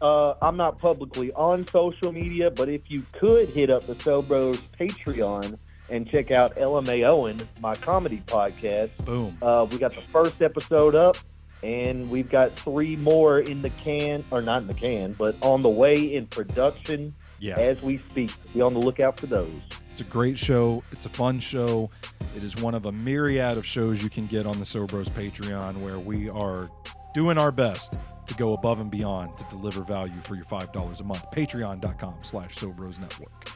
[0.00, 4.58] Uh, I'm not publicly on social media, but if you could hit up the SoBros
[4.78, 5.58] Patreon
[5.90, 8.96] and check out LMA Owen, my comedy podcast.
[9.04, 9.34] Boom.
[9.40, 11.16] Uh, we got the first episode up,
[11.62, 15.62] and we've got three more in the can, or not in the can, but on
[15.62, 17.58] the way in production Yeah.
[17.58, 18.30] as we speak.
[18.52, 19.52] Be on the lookout for those.
[19.94, 20.82] It's a great show.
[20.90, 21.88] It's a fun show.
[22.34, 25.76] It is one of a myriad of shows you can get on the SoBros Patreon
[25.82, 26.66] where we are
[27.14, 31.04] doing our best to go above and beyond to deliver value for your $5 a
[31.04, 31.30] month.
[31.30, 33.52] Patreon.com slash SoBros Network.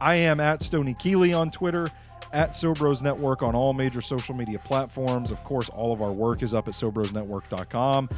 [0.00, 1.86] I am at Stoney Keeley on Twitter,
[2.32, 5.30] at SoBros Network on all major social media platforms.
[5.30, 8.08] Of course, all of our work is up at SobrosNetwork.com.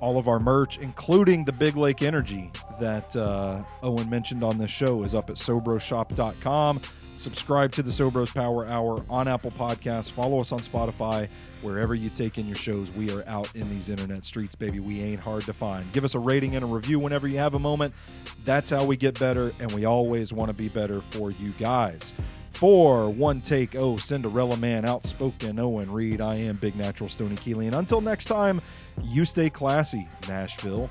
[0.00, 4.70] All of our merch, including the Big Lake Energy that uh, Owen mentioned on this
[4.70, 6.80] show, is up at SobrosShop.com.
[7.16, 10.10] Subscribe to the SoBros Power Hour on Apple Podcasts.
[10.10, 11.30] Follow us on Spotify.
[11.62, 14.80] Wherever you take in your shows, we are out in these internet streets, baby.
[14.80, 15.90] We ain't hard to find.
[15.92, 17.94] Give us a rating and a review whenever you have a moment.
[18.44, 22.12] That's how we get better, and we always want to be better for you guys.
[22.52, 27.66] For One Take O, Cinderella Man, Outspoken Owen Reed, I am Big Natural Stoney Keeley.
[27.66, 28.60] And until next time,
[29.02, 30.90] you stay classy, Nashville.